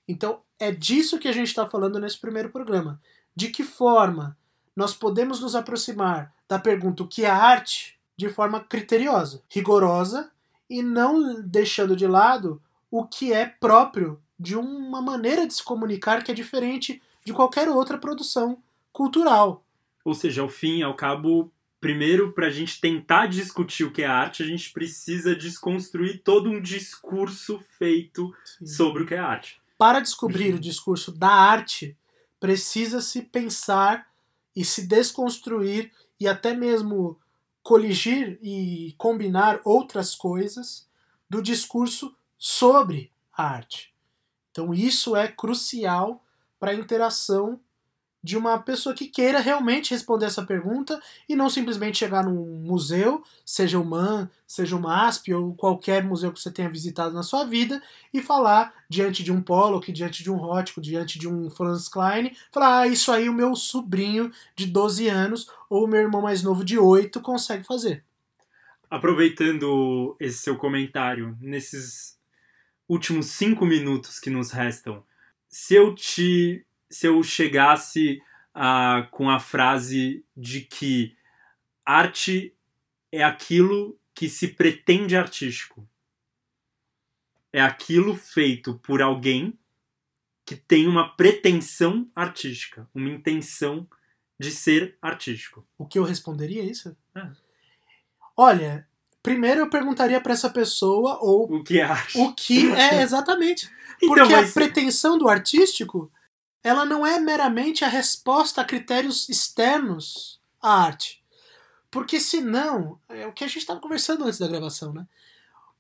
Então 0.07 0.43
é 0.59 0.71
disso 0.71 1.19
que 1.19 1.29
a 1.29 1.33
gente 1.33 1.49
está 1.49 1.67
falando 1.67 1.99
nesse 1.99 2.19
primeiro 2.19 2.51
programa. 2.51 3.01
De 3.35 3.49
que 3.49 3.65
forma 3.65 4.39
nós 4.77 4.95
podemos 4.95 5.41
nos 5.41 5.55
aproximar 5.55 6.33
da 6.49 6.59
pergunta 6.59 7.03
o 7.03 7.09
que 7.09 7.25
é 7.25 7.31
arte 7.31 7.99
de 8.17 8.29
forma 8.29 8.61
criteriosa, 8.61 9.43
rigorosa 9.49 10.31
e 10.69 10.83
não 10.83 11.41
deixando 11.43 11.97
de 11.97 12.07
lado 12.07 12.61
o 12.91 13.07
que 13.07 13.33
é 13.33 13.47
próprio 13.47 14.21
de 14.39 14.57
uma 14.57 15.01
maneira 15.01 15.47
de 15.47 15.55
se 15.55 15.63
comunicar 15.63 16.23
que 16.23 16.31
é 16.31 16.35
diferente 16.35 17.01
de 17.25 17.33
qualquer 17.33 17.69
outra 17.69 17.99
produção 17.99 18.59
cultural. 18.93 19.65
Ou 20.05 20.15
seja, 20.15 20.43
ao 20.43 20.49
fim 20.49 20.79
e 20.79 20.83
ao 20.83 20.95
cabo, 20.95 21.53
primeiro, 21.81 22.33
para 22.33 22.49
a 22.49 22.51
gente 22.51 22.81
tentar 22.81 23.27
discutir 23.27 23.85
o 23.85 23.91
que 23.91 24.03
é 24.03 24.07
arte, 24.07 24.43
a 24.43 24.47
gente 24.47 24.73
precisa 24.73 25.35
desconstruir 25.35 26.23
todo 26.23 26.51
um 26.51 26.61
discurso 26.61 27.61
feito 27.79 28.35
sobre 28.65 29.03
o 29.03 29.07
que 29.07 29.15
é 29.15 29.19
arte. 29.19 29.61
Para 29.79 30.01
descobrir 30.01 30.55
o 30.55 30.61
discurso 30.61 31.11
da 31.11 31.31
arte, 31.31 31.97
precisa-se 32.39 33.23
pensar 33.23 34.07
e 34.55 34.65
se 34.65 34.87
desconstruir 34.87 35.93
e 36.19 36.29
até 36.29 36.55
mesmo 36.55 37.19
coligir 37.63 38.39
e 38.43 38.95
combinar 38.99 39.61
outras 39.65 40.15
coisas 40.15 40.87
do 41.29 41.43
discurso 41.43 42.15
sobre 42.39 43.11
a 43.33 43.45
arte. 43.45 43.95
Então 44.51 44.73
isso 44.73 45.17
é 45.17 45.27
crucial 45.27 46.23
para 46.61 46.71
a 46.71 46.75
interação 46.75 47.61
de 48.25 48.39
uma 48.39 48.59
pessoa 48.59 48.95
que 48.95 49.07
queira 49.07 49.39
realmente 49.39 49.91
responder 49.91 50.25
essa 50.25 50.43
pergunta 50.43 50.99
e 51.29 51.37
não 51.37 51.51
simplesmente 51.51 51.99
chegar 51.99 52.25
num 52.25 52.63
museu, 52.65 53.23
seja 53.45 53.79
o 53.79 53.85
MAN, 53.85 54.31
seja 54.47 54.75
o 54.75 54.81
MASP 54.81 55.35
ou 55.35 55.55
qualquer 55.55 56.03
museu 56.03 56.33
que 56.33 56.41
você 56.41 56.51
tenha 56.51 56.71
visitado 56.71 57.15
na 57.15 57.23
sua 57.23 57.45
vida 57.45 57.83
e 58.15 58.23
falar 58.23 58.73
diante 58.89 59.23
de 59.23 59.31
um 59.31 59.43
Pollock, 59.43 59.93
diante 59.93 60.23
de 60.23 60.31
um 60.31 60.37
Rothko, 60.37 60.81
diante 60.81 61.19
de 61.19 61.29
um 61.29 61.51
Franz 61.51 61.87
Klein, 61.87 62.35
falar, 62.51 62.81
ah, 62.81 62.89
isso 62.89 63.13
aí 63.13 63.29
o 63.29 63.35
meu 63.35 63.55
sobrinho 63.55 64.33
de 64.57 64.65
12 64.65 65.07
anos 65.07 65.51
ou 65.69 65.85
o 65.85 65.87
meu 65.87 66.01
irmão 66.01 66.23
mais 66.23 66.43
novo 66.43 66.65
de 66.65 66.79
8 66.79 67.21
consegue 67.21 67.63
fazer. 67.63 68.03
Aproveitando 68.89 70.17
esse 70.19 70.39
seu 70.39 70.57
comentário, 70.57 71.37
nesses 71.43 72.17
últimos 72.89 73.27
cinco 73.27 73.67
minutos 73.67 74.19
que 74.19 74.31
nos 74.31 74.51
restam, 74.51 75.05
se 75.47 75.75
eu 75.75 75.95
te 75.95 76.65
se 76.91 77.07
eu 77.07 77.23
chegasse 77.23 78.21
ah, 78.55 79.07
com 79.11 79.29
a 79.31 79.39
frase 79.41 80.25
de 80.37 80.61
que 80.61 81.17
arte 81.85 82.55
é 83.11 83.23
aquilo 83.23 83.99
que 84.15 84.29
se 84.29 84.49
pretende 84.49 85.17
artístico. 85.17 85.87
É 87.53 87.61
aquilo 87.61 88.17
feito 88.17 88.75
por 88.79 89.01
alguém 89.03 89.59
que 90.47 90.57
tem 90.57 90.87
uma 90.87 91.09
pretensão 91.17 92.11
artística, 92.15 92.89
uma 92.95 93.09
intenção 93.09 93.89
de 94.39 94.51
ser 94.51 94.99
artístico. 95.01 95.67
O 95.79 95.87
que 95.87 95.99
eu 95.99 96.05
responderia 96.05 96.63
é 96.63 96.67
isso? 96.67 96.97
É. 97.15 97.31
Olha, 98.37 98.87
primeiro 99.23 99.61
eu 99.61 99.71
perguntaria 99.71 100.21
para 100.21 100.33
essa 100.33 100.51
pessoa 100.51 101.19
ou 101.21 101.45
O 101.61 101.65
que 101.65 101.81
é 101.81 101.89
o 102.17 102.33
que 102.35 102.71
é 102.73 103.01
exatamente. 103.03 103.71
Porque 104.01 104.21
Então, 104.21 104.31
mas- 104.31 104.51
a 104.51 104.55
pretensão 104.55 105.17
do 105.17 105.29
artístico, 105.29 106.13
ela 106.65 106.87
não 106.87 107.07
é 107.07 107.21
meramente 107.21 107.85
a 107.85 107.89
resposta 107.89 108.63
a 108.63 108.65
critérios 108.65 109.29
externos 109.29 110.41
à 110.61 110.83
arte. 110.83 111.23
Porque 111.91 112.19
senão, 112.19 112.99
é 113.09 113.27
o 113.27 113.33
que 113.33 113.45
a 113.45 113.47
gente 113.47 113.59
estava 113.59 113.79
conversando 113.79 114.25
antes 114.25 114.39
da 114.39 114.49
gravação, 114.49 114.93
né? 114.93 115.07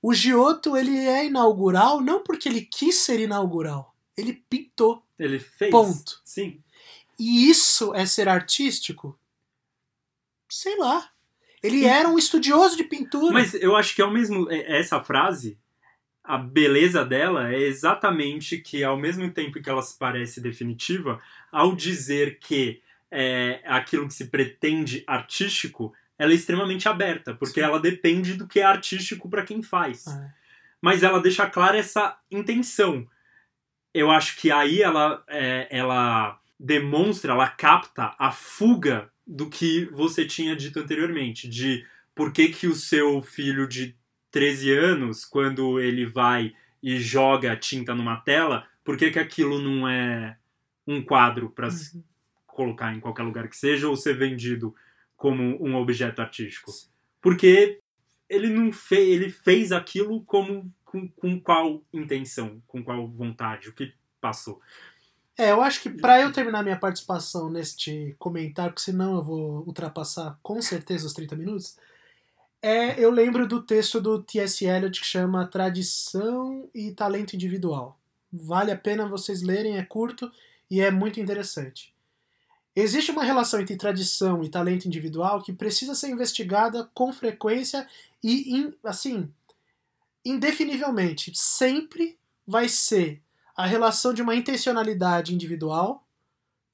O 0.03 0.13
Giotto, 0.13 0.77
ele 0.77 0.97
é 0.97 1.25
inaugural 1.25 2.03
não 2.03 2.23
porque 2.23 2.49
ele 2.49 2.61
quis 2.61 2.97
ser 2.97 3.19
inaugural, 3.19 3.97
ele 4.15 4.45
pintou. 4.49 5.03
Ele 5.19 5.39
fez. 5.39 5.71
Ponto. 5.71 6.21
Sim. 6.23 6.63
E 7.19 7.49
isso 7.49 7.95
é 7.95 8.05
ser 8.05 8.29
artístico? 8.29 9.19
Sei 10.49 10.77
lá. 10.79 11.11
Ele 11.63 11.87
era 11.87 12.07
um 12.09 12.19
estudioso 12.19 12.77
de 12.77 12.85
pintura. 12.85 13.33
Mas 13.33 13.55
eu 13.55 13.75
acho 13.75 13.95
que 13.95 14.03
ao 14.03 14.11
mesmo 14.11 14.51
é- 14.51 14.79
essa 14.79 15.03
frase, 15.03 15.59
a 16.25 16.39
beleza 16.39 17.05
dela 17.05 17.53
é 17.53 17.61
exatamente 17.61 18.59
que 18.59 18.83
ao 18.83 18.97
mesmo 18.97 19.31
tempo 19.31 19.61
que 19.61 19.69
ela 19.69 19.83
se 19.83 19.99
parece 19.99 20.41
definitiva, 20.41 21.21
ao 21.53 21.77
dizer 21.77 22.39
que 22.39 22.83
é 23.11 23.61
aquilo 23.67 24.09
que 24.09 24.15
se 24.15 24.27
pretende 24.27 25.05
artístico, 25.07 25.93
ela 26.19 26.33
é 26.33 26.35
extremamente 26.35 26.89
aberta, 26.89 27.35
porque 27.35 27.61
ela 27.61 27.79
depende 27.79 28.35
do 28.35 28.49
que 28.49 28.61
é 28.61 28.65
artístico 28.65 29.29
para 29.29 29.45
quem 29.45 29.63
faz. 29.63 30.07
É. 30.07 30.33
Mas 30.81 31.03
ela 31.03 31.21
deixa 31.21 31.47
clara 31.49 31.79
essa 31.79 32.19
intenção 32.31 33.07
eu 33.95 34.11
acho 34.11 34.37
que 34.37 34.51
aí 34.51 34.83
ela, 34.83 35.23
é, 35.29 35.69
ela 35.71 36.39
demonstra, 36.59 37.33
ela 37.33 37.49
capta 37.49 38.15
a 38.19 38.33
fuga 38.33 39.09
do 39.25 39.49
que 39.49 39.87
você 39.87 40.27
tinha 40.27 40.57
dito 40.57 40.81
anteriormente, 40.81 41.49
de 41.49 41.87
por 42.15 42.33
que, 42.33 42.49
que 42.49 42.67
o 42.67 42.75
seu 42.75 43.23
filho 43.23 43.69
de 43.69 43.97
13 44.35 44.77
anos, 44.77 45.25
quando 45.25 45.79
ele 45.79 46.05
vai 46.05 46.53
e 46.83 46.99
joga 46.99 47.55
tinta 47.55 47.95
numa 47.95 48.17
tela, 48.17 48.67
por 48.83 48.97
que, 48.97 49.13
que 49.13 49.19
aquilo 49.21 49.61
não 49.61 49.89
é 49.89 50.37
um 50.85 51.01
quadro 51.01 51.51
para 51.51 51.69
uhum. 51.69 52.03
colocar 52.45 52.93
em 52.93 52.99
qualquer 52.99 53.23
lugar 53.23 53.47
que 53.47 53.57
seja 53.57 53.89
ou 53.89 53.97
ser 53.97 54.19
vendido 54.19 54.75
como 55.17 55.65
um 55.65 55.77
objeto 55.77 56.21
artístico? 56.21 56.73
Porque 57.23 57.79
ele 58.29 58.49
não 58.49 58.73
fez, 58.73 59.09
ele 59.09 59.31
fez 59.31 59.71
aquilo 59.71 60.21
como 60.25 60.69
com, 60.85 61.07
com 61.07 61.41
qual 61.41 61.81
intenção, 61.93 62.61
com 62.67 62.83
qual 62.83 63.07
vontade, 63.07 63.69
o 63.69 63.73
que 63.73 63.95
passou. 64.21 64.61
É, 65.39 65.53
eu 65.53 65.63
acho 65.63 65.81
que 65.81 65.91
para 65.91 66.21
eu 66.21 66.33
terminar 66.33 66.65
minha 66.65 66.79
participação 66.79 67.49
neste 67.49 68.17
comentário, 68.19 68.73
porque 68.73 68.91
senão 68.91 69.15
eu 69.15 69.23
vou 69.23 69.65
ultrapassar 69.65 70.37
com 70.43 70.61
certeza 70.61 71.07
os 71.07 71.13
30 71.13 71.37
minutos, 71.37 71.79
é, 72.67 72.99
eu 72.99 73.11
lembro 73.11 73.47
do 73.47 73.61
texto 73.61 74.01
do 74.01 74.23
T.S. 74.23 74.65
Eliot 74.65 74.99
que 74.99 75.07
chama 75.07 75.47
Tradição 75.47 76.67
e 76.75 76.93
Talento 76.93 77.35
Individual. 77.35 78.01
Vale 78.33 78.73
a 78.73 78.79
pena 78.79 79.07
vocês 79.07 79.43
lerem, 79.43 79.77
é 79.77 79.85
curto 79.85 80.33
e 80.71 80.81
é 80.81 80.91
muito 80.91 81.21
interessante. 81.21 81.95
Existe 82.75 83.11
uma 83.11 83.23
relação 83.23 83.61
entre 83.61 83.77
tradição 83.77 84.43
e 84.43 84.49
talento 84.49 84.87
individual 84.87 85.43
que 85.43 85.53
precisa 85.53 85.95
ser 85.95 86.09
investigada 86.09 86.91
com 86.95 87.13
frequência 87.13 87.87
e, 88.23 88.75
assim, 88.83 89.31
indefinivelmente. 90.25 91.33
Sempre 91.35 92.17
vai 92.47 92.67
ser 92.67 93.21
a 93.55 93.67
relação 93.67 94.15
de 94.15 94.23
uma 94.23 94.35
intencionalidade 94.35 95.35
individual, 95.35 96.03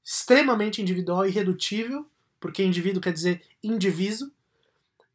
extremamente 0.05 0.81
individual 0.81 1.27
e 1.27 1.31
irredutível, 1.31 2.07
porque 2.39 2.63
indivíduo 2.63 3.03
quer 3.03 3.13
dizer 3.13 3.43
indiviso, 3.61 4.33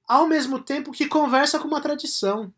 ao 0.08 0.28
mesmo 0.28 0.60
tempo 0.60 0.92
que 0.92 1.08
conversa 1.08 1.60
com 1.60 1.68
uma 1.68 1.82
tradição. 1.82 2.54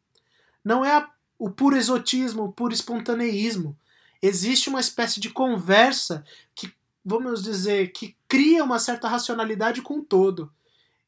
Não 0.64 0.84
é 0.84 0.92
a, 0.96 1.10
o 1.40 1.50
puro 1.50 1.76
exotismo, 1.76 2.44
o 2.44 2.52
puro 2.52 2.74
espontaneísmo. 2.74 3.78
Existe 4.22 4.70
uma 4.70 4.80
espécie 4.80 5.20
de 5.20 5.30
conversa 5.30 6.24
que, 6.56 6.72
vamos 7.06 7.44
dizer, 7.44 7.92
que 7.92 8.16
cria 8.28 8.64
uma 8.64 8.80
certa 8.80 9.08
racionalidade 9.08 9.82
com 9.82 10.00
o 10.00 10.04
todo. 10.04 10.52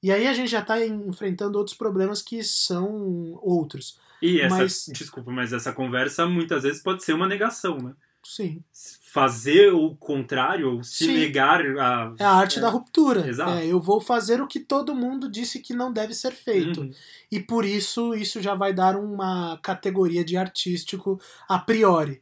E 0.01 0.11
aí 0.11 0.27
a 0.27 0.33
gente 0.33 0.49
já 0.49 0.59
está 0.59 0.85
enfrentando 0.85 1.57
outros 1.57 1.75
problemas 1.75 2.21
que 2.21 2.41
são 2.43 3.37
outros. 3.41 3.99
E 4.21 4.39
essa, 4.39 4.57
mas... 4.57 4.85
desculpa, 4.93 5.31
mas 5.31 5.51
essa 5.51 5.73
conversa 5.73 6.25
muitas 6.25 6.63
vezes 6.63 6.81
pode 6.81 7.03
ser 7.03 7.13
uma 7.13 7.27
negação, 7.27 7.77
né? 7.77 7.93
Sim. 8.23 8.63
Fazer 9.01 9.73
o 9.73 9.95
contrário, 9.95 10.75
ou 10.75 10.83
se 10.83 11.05
Sim. 11.05 11.13
negar 11.13 11.61
a. 11.61 12.13
É 12.19 12.23
a 12.23 12.31
arte 12.31 12.59
é. 12.59 12.61
da 12.61 12.69
ruptura. 12.69 13.27
Exato. 13.27 13.51
É, 13.51 13.65
eu 13.65 13.79
vou 13.79 13.99
fazer 13.99 14.41
o 14.41 14.47
que 14.47 14.59
todo 14.59 14.95
mundo 14.95 15.29
disse 15.29 15.59
que 15.59 15.73
não 15.73 15.91
deve 15.91 16.13
ser 16.13 16.31
feito. 16.31 16.81
Uhum. 16.81 16.91
E 17.31 17.39
por 17.39 17.65
isso, 17.65 18.13
isso 18.13 18.41
já 18.41 18.53
vai 18.53 18.73
dar 18.73 18.95
uma 18.95 19.57
categoria 19.63 20.23
de 20.23 20.37
artístico 20.37 21.19
a 21.47 21.57
priori. 21.57 22.21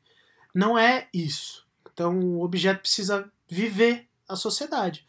Não 0.54 0.78
é 0.78 1.08
isso. 1.14 1.66
Então, 1.92 2.20
o 2.20 2.44
objeto 2.44 2.82
precisa 2.82 3.30
viver 3.50 4.08
a 4.30 4.36
sociedade. 4.36 5.06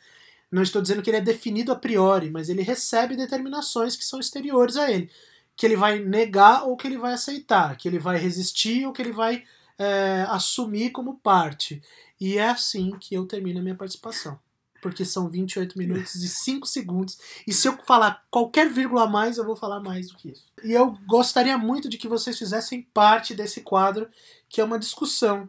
Não 0.51 0.63
estou 0.63 0.81
dizendo 0.81 1.03
que 1.03 1.11
ele 1.11 1.19
é 1.19 1.23
definido 1.23 1.71
a 1.71 1.77
priori, 1.77 2.31
mas 2.31 2.49
ele 2.49 2.63
recebe 2.63 3.15
determinações 3.15 3.95
que 3.95 4.05
são 4.05 4.19
exteriores 4.19 4.77
a 4.77 4.91
ele 4.91 5.11
que 5.59 5.67
ele 5.67 5.77
vai 5.77 5.99
negar 5.99 6.63
ou 6.69 6.77
que 6.77 6.87
ele 6.87 6.97
vai 6.97 7.13
aceitar, 7.13 7.77
que 7.77 7.89
ele 7.89 7.99
vai 7.99 8.17
resistir 8.17 8.87
ou 8.87 8.93
que 8.93 9.03
ele 9.03 9.11
vai 9.11 9.43
é, 9.79 10.27
assumir 10.29 10.91
como 10.91 11.19
parte. 11.19 11.81
E 12.21 12.37
é 12.37 12.49
assim 12.49 12.91
que 12.99 13.15
eu 13.15 13.27
termino 13.27 13.61
a 13.61 13.63
minha 13.63 13.75
participação. 13.75 14.39
Porque 14.83 15.05
são 15.05 15.29
28 15.29 15.77
minutos 15.77 16.17
e 16.17 16.29
5 16.29 16.67
segundos. 16.67 17.19
E 17.47 17.53
se 17.53 17.67
eu 17.69 17.77
falar 17.79 18.25
qualquer 18.31 18.69
vírgula 18.71 19.05
a 19.05 19.09
mais, 19.09 19.39
eu 19.39 19.45
vou 19.45 19.57
falar 19.57 19.81
mais 19.81 20.09
do 20.09 20.17
que 20.17 20.31
isso. 20.31 20.45
E 20.63 20.73
eu 20.73 20.97
gostaria 21.07 21.59
muito 21.59 21.89
de 21.89 21.99
que 21.99 22.09
vocês 22.09 22.39
fizessem 22.39 22.83
parte 22.95 23.35
desse 23.35 23.61
quadro, 23.61 24.09
que 24.49 24.61
é 24.61 24.65
uma 24.65 24.79
discussão. 24.79 25.49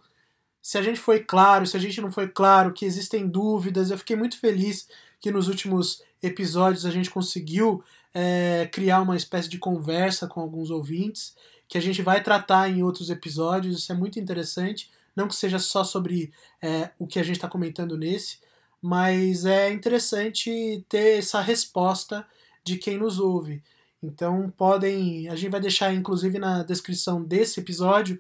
Se 0.62 0.78
a 0.78 0.82
gente 0.82 1.00
foi 1.00 1.20
claro, 1.20 1.66
se 1.66 1.78
a 1.78 1.80
gente 1.80 2.02
não 2.02 2.12
foi 2.12 2.28
claro, 2.28 2.74
que 2.74 2.86
existem 2.86 3.28
dúvidas. 3.28 3.92
Eu 3.92 3.98
fiquei 3.98 4.16
muito 4.16 4.38
feliz 4.40 4.88
que 5.20 5.32
nos 5.32 5.48
últimos 5.48 6.02
episódios 6.22 6.86
a 6.86 6.92
gente 6.92 7.10
conseguiu 7.10 7.84
é, 8.14 8.68
criar 8.72 9.02
uma 9.02 9.16
espécie 9.16 9.50
de 9.50 9.58
conversa 9.58 10.28
com 10.28 10.42
alguns 10.42 10.70
ouvintes, 10.70 11.36
que 11.70 11.78
a 11.78 11.82
gente 11.82 12.02
vai 12.02 12.22
tratar 12.22 12.68
em 12.70 12.84
outros 12.84 13.10
episódios. 13.12 13.78
Isso 13.78 13.92
é 13.92 13.96
muito 13.96 14.20
interessante. 14.20 14.92
Não 15.16 15.28
que 15.28 15.36
seja 15.36 15.60
só 15.60 15.84
sobre 15.84 16.34
é, 16.62 16.90
o 16.98 17.06
que 17.06 17.20
a 17.20 17.24
gente 17.24 17.36
está 17.36 17.48
comentando 17.48 17.96
nesse, 17.96 18.40
mas 18.82 19.46
é 19.46 19.72
interessante 19.72 20.84
ter 20.90 21.20
essa 21.20 21.40
resposta 21.40 22.26
de 22.64 22.78
quem 22.78 22.98
nos 22.98 23.20
ouve. 23.20 23.64
Então 24.02 24.52
podem. 24.58 25.30
A 25.30 25.36
gente 25.36 25.52
vai 25.52 25.60
deixar, 25.60 25.94
inclusive, 25.94 26.40
na 26.40 26.64
descrição 26.64 27.24
desse 27.24 27.60
episódio 27.60 28.20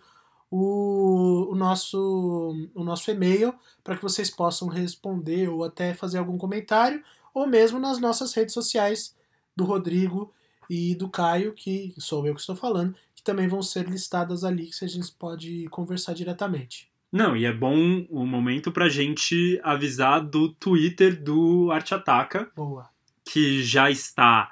o, 0.51 1.47
o 1.51 1.55
nosso, 1.55 2.69
o 2.75 2.83
nosso 2.83 3.09
e-mail 3.09 3.53
para 3.83 3.95
que 3.95 4.03
vocês 4.03 4.29
possam 4.29 4.67
responder 4.67 5.47
ou 5.47 5.63
até 5.63 5.93
fazer 5.93 6.17
algum 6.17 6.37
comentário, 6.37 7.03
ou 7.33 7.47
mesmo 7.47 7.79
nas 7.79 7.99
nossas 7.99 8.33
redes 8.33 8.53
sociais 8.53 9.15
do 9.55 9.63
Rodrigo 9.63 10.33
e 10.69 10.93
do 10.95 11.09
Caio, 11.09 11.53
que 11.53 11.93
sou 11.97 12.25
eu 12.27 12.33
que 12.33 12.41
estou 12.41 12.55
falando, 12.55 12.95
também 13.29 13.47
vão 13.47 13.61
ser 13.61 13.87
listadas 13.87 14.43
ali, 14.43 14.71
que 14.71 14.83
a 14.83 14.87
gente 14.87 15.11
pode 15.11 15.67
conversar 15.69 16.13
diretamente. 16.13 16.89
Não, 17.11 17.37
e 17.37 17.45
é 17.45 17.53
bom 17.53 18.07
o 18.09 18.25
momento 18.25 18.71
pra 18.71 18.89
gente 18.89 19.59
avisar 19.63 20.19
do 20.19 20.49
Twitter 20.49 21.21
do 21.21 21.71
Arte 21.71 21.93
Ataca. 21.93 22.49
Boa. 22.55 22.89
Que 23.23 23.61
já 23.61 23.91
está 23.91 24.49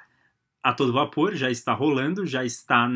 a 0.62 0.72
todo 0.72 0.92
vapor, 0.92 1.34
já 1.34 1.50
está 1.50 1.72
rolando, 1.72 2.24
já 2.24 2.44
está 2.44 2.88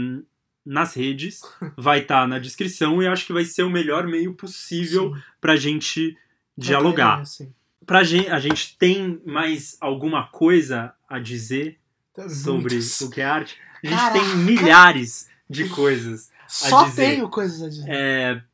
nas 0.64 0.94
redes, 0.94 1.40
vai 1.76 2.02
estar 2.02 2.22
tá 2.22 2.26
na 2.28 2.38
descrição 2.38 3.02
e 3.02 3.08
acho 3.08 3.26
que 3.26 3.32
vai 3.32 3.44
ser 3.44 3.64
o 3.64 3.70
melhor 3.70 4.06
meio 4.06 4.34
possível 4.34 5.12
sim. 5.12 5.22
pra 5.40 5.56
gente 5.56 6.16
dialogar. 6.56 7.24
Ideia, 7.24 7.50
pra 7.84 8.04
gente, 8.04 8.30
a 8.30 8.38
gente 8.38 8.78
tem 8.78 9.20
mais 9.26 9.76
alguma 9.80 10.28
coisa 10.28 10.94
a 11.08 11.18
dizer 11.18 11.80
sobre 12.28 12.78
o 13.00 13.10
que 13.10 13.20
é 13.20 13.24
arte. 13.24 13.58
A 13.82 13.86
gente 13.88 13.98
Caraca. 13.98 14.20
tem 14.20 14.36
milhares 14.36 15.31
de 15.48 15.68
coisas 15.68 16.30
Só 16.52 16.90
tenho 16.90 17.30
coisas 17.30 17.62
a 17.62 17.68
dizer. 17.70 17.90
É... 17.90 18.44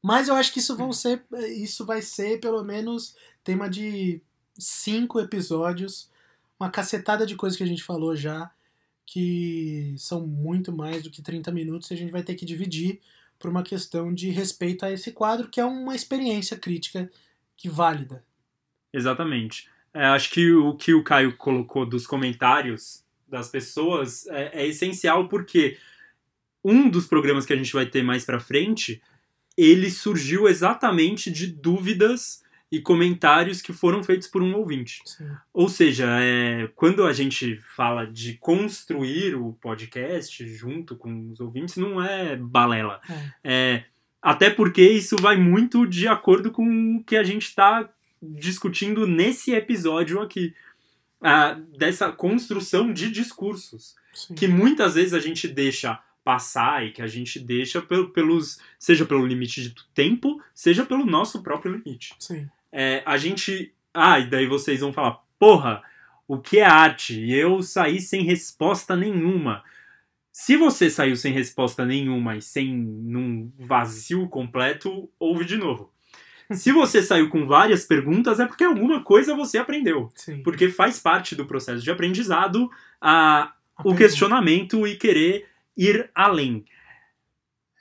Mas 0.00 0.28
eu 0.28 0.34
acho 0.36 0.52
que 0.52 0.60
isso 0.60 0.76
vão 0.76 0.92
ser. 0.92 1.24
Isso 1.56 1.84
vai 1.84 2.00
ser 2.00 2.38
pelo 2.38 2.62
menos 2.62 3.16
tema 3.42 3.68
de 3.68 4.22
cinco 4.56 5.18
episódios. 5.18 6.08
Uma 6.58 6.70
cacetada 6.70 7.26
de 7.26 7.34
coisas 7.34 7.56
que 7.56 7.64
a 7.64 7.66
gente 7.66 7.82
falou 7.82 8.14
já. 8.14 8.48
Que 9.04 9.92
são 9.98 10.24
muito 10.24 10.72
mais 10.72 11.02
do 11.02 11.10
que 11.10 11.20
30 11.20 11.50
minutos 11.50 11.90
e 11.90 11.94
a 11.94 11.96
gente 11.96 12.12
vai 12.12 12.22
ter 12.22 12.36
que 12.36 12.44
dividir 12.44 13.00
por 13.40 13.50
uma 13.50 13.64
questão 13.64 14.14
de 14.14 14.30
respeito 14.30 14.84
a 14.84 14.92
esse 14.92 15.10
quadro, 15.10 15.48
que 15.48 15.58
é 15.58 15.64
uma 15.64 15.96
experiência 15.96 16.56
crítica 16.56 17.10
que 17.56 17.68
válida. 17.68 18.22
Exatamente. 18.92 19.68
É, 19.92 20.06
acho 20.06 20.30
que 20.30 20.52
o 20.52 20.76
que 20.76 20.94
o 20.94 21.02
Caio 21.02 21.36
colocou 21.36 21.84
dos 21.84 22.06
comentários 22.06 23.02
das 23.30 23.48
pessoas 23.48 24.26
é, 24.26 24.62
é, 24.62 24.66
essencial 24.66 25.28
porque 25.28 25.78
um 26.64 26.90
dos 26.90 27.06
programas 27.06 27.46
que 27.46 27.52
a 27.52 27.56
gente 27.56 27.72
vai 27.72 27.86
ter 27.86 28.02
mais 28.02 28.24
para 28.24 28.40
frente 28.40 29.00
ele 29.56 29.90
surgiu 29.90 30.48
exatamente 30.48 31.30
de 31.30 31.46
dúvidas 31.46 32.42
e 32.72 32.80
comentários 32.80 33.60
que 33.60 33.72
foram 33.72 34.02
feitos 34.02 34.28
por 34.28 34.42
um 34.42 34.54
ouvinte. 34.54 35.02
Sim. 35.04 35.28
Ou 35.52 35.68
seja, 35.68 36.06
é, 36.20 36.70
quando 36.76 37.04
a 37.04 37.12
gente 37.12 37.56
fala 37.74 38.06
de 38.06 38.34
construir 38.34 39.34
o 39.34 39.52
podcast 39.54 40.46
junto 40.46 40.94
com 40.94 41.30
os 41.30 41.40
ouvintes, 41.40 41.76
não 41.76 42.02
é 42.02 42.36
balela. 42.36 43.00
É. 43.42 43.52
é 43.52 43.84
até 44.22 44.50
porque 44.50 44.82
isso 44.82 45.16
vai 45.16 45.36
muito 45.36 45.86
de 45.86 46.06
acordo 46.06 46.52
com 46.52 46.96
o 46.96 47.04
que 47.04 47.16
a 47.16 47.24
gente 47.24 47.46
está 47.46 47.88
discutindo 48.22 49.06
nesse 49.06 49.52
episódio 49.52 50.20
aqui. 50.20 50.54
Dessa 51.76 52.10
construção 52.10 52.92
de 52.92 53.10
discursos. 53.10 53.94
Sim. 54.12 54.34
Que 54.34 54.48
muitas 54.48 54.94
vezes 54.94 55.14
a 55.14 55.20
gente 55.20 55.46
deixa 55.46 55.98
passar 56.24 56.86
e 56.86 56.92
que 56.92 57.02
a 57.02 57.06
gente 57.06 57.38
deixa 57.38 57.82
pelos. 57.82 58.58
seja 58.78 59.04
pelo 59.04 59.26
limite 59.26 59.62
de 59.62 59.74
tempo, 59.94 60.42
seja 60.54 60.84
pelo 60.84 61.04
nosso 61.04 61.42
próprio 61.42 61.72
limite. 61.76 62.14
É, 62.72 63.02
a 63.04 63.16
gente. 63.16 63.74
Ah, 63.92 64.18
e 64.18 64.28
daí 64.28 64.46
vocês 64.46 64.80
vão 64.80 64.92
falar, 64.92 65.20
porra, 65.38 65.82
o 66.28 66.38
que 66.38 66.58
é 66.58 66.64
arte? 66.64 67.20
E 67.20 67.34
eu 67.34 67.62
saí 67.62 68.00
sem 68.00 68.22
resposta 68.22 68.94
nenhuma. 68.94 69.64
Se 70.32 70.56
você 70.56 70.88
saiu 70.88 71.16
sem 71.16 71.32
resposta 71.32 71.84
nenhuma 71.84 72.36
e 72.36 72.42
sem 72.42 72.72
num 72.72 73.50
vazio 73.58 74.28
completo, 74.28 75.10
ouve 75.18 75.44
de 75.44 75.56
novo. 75.56 75.92
Se 76.52 76.72
você 76.72 77.02
saiu 77.02 77.28
com 77.28 77.46
várias 77.46 77.84
perguntas, 77.84 78.40
é 78.40 78.46
porque 78.46 78.64
alguma 78.64 79.02
coisa 79.02 79.34
você 79.34 79.58
aprendeu. 79.58 80.10
Sim. 80.14 80.42
Porque 80.42 80.68
faz 80.68 80.98
parte 80.98 81.34
do 81.34 81.46
processo 81.46 81.82
de 81.82 81.90
aprendizado 81.90 82.70
a, 83.00 83.52
o 83.84 83.94
questionamento 83.94 84.86
e 84.86 84.96
querer 84.96 85.46
ir 85.76 86.10
além. 86.14 86.64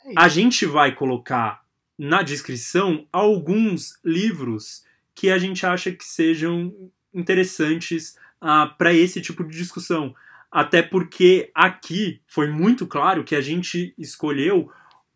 É 0.05 0.13
a 0.15 0.27
gente 0.27 0.65
vai 0.65 0.93
colocar 0.93 1.63
na 1.97 2.21
descrição 2.21 3.07
alguns 3.11 3.99
livros 4.05 4.85
que 5.13 5.29
a 5.29 5.37
gente 5.37 5.65
acha 5.65 5.91
que 5.91 6.05
sejam 6.05 6.73
interessantes 7.13 8.15
uh, 8.41 8.73
para 8.77 8.93
esse 8.93 9.19
tipo 9.19 9.43
de 9.43 9.57
discussão. 9.57 10.15
Até 10.51 10.81
porque 10.81 11.51
aqui 11.53 12.21
foi 12.25 12.49
muito 12.49 12.87
claro 12.87 13.23
que 13.23 13.35
a 13.35 13.41
gente 13.41 13.93
escolheu 13.97 14.71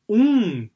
um, 0.10 0.68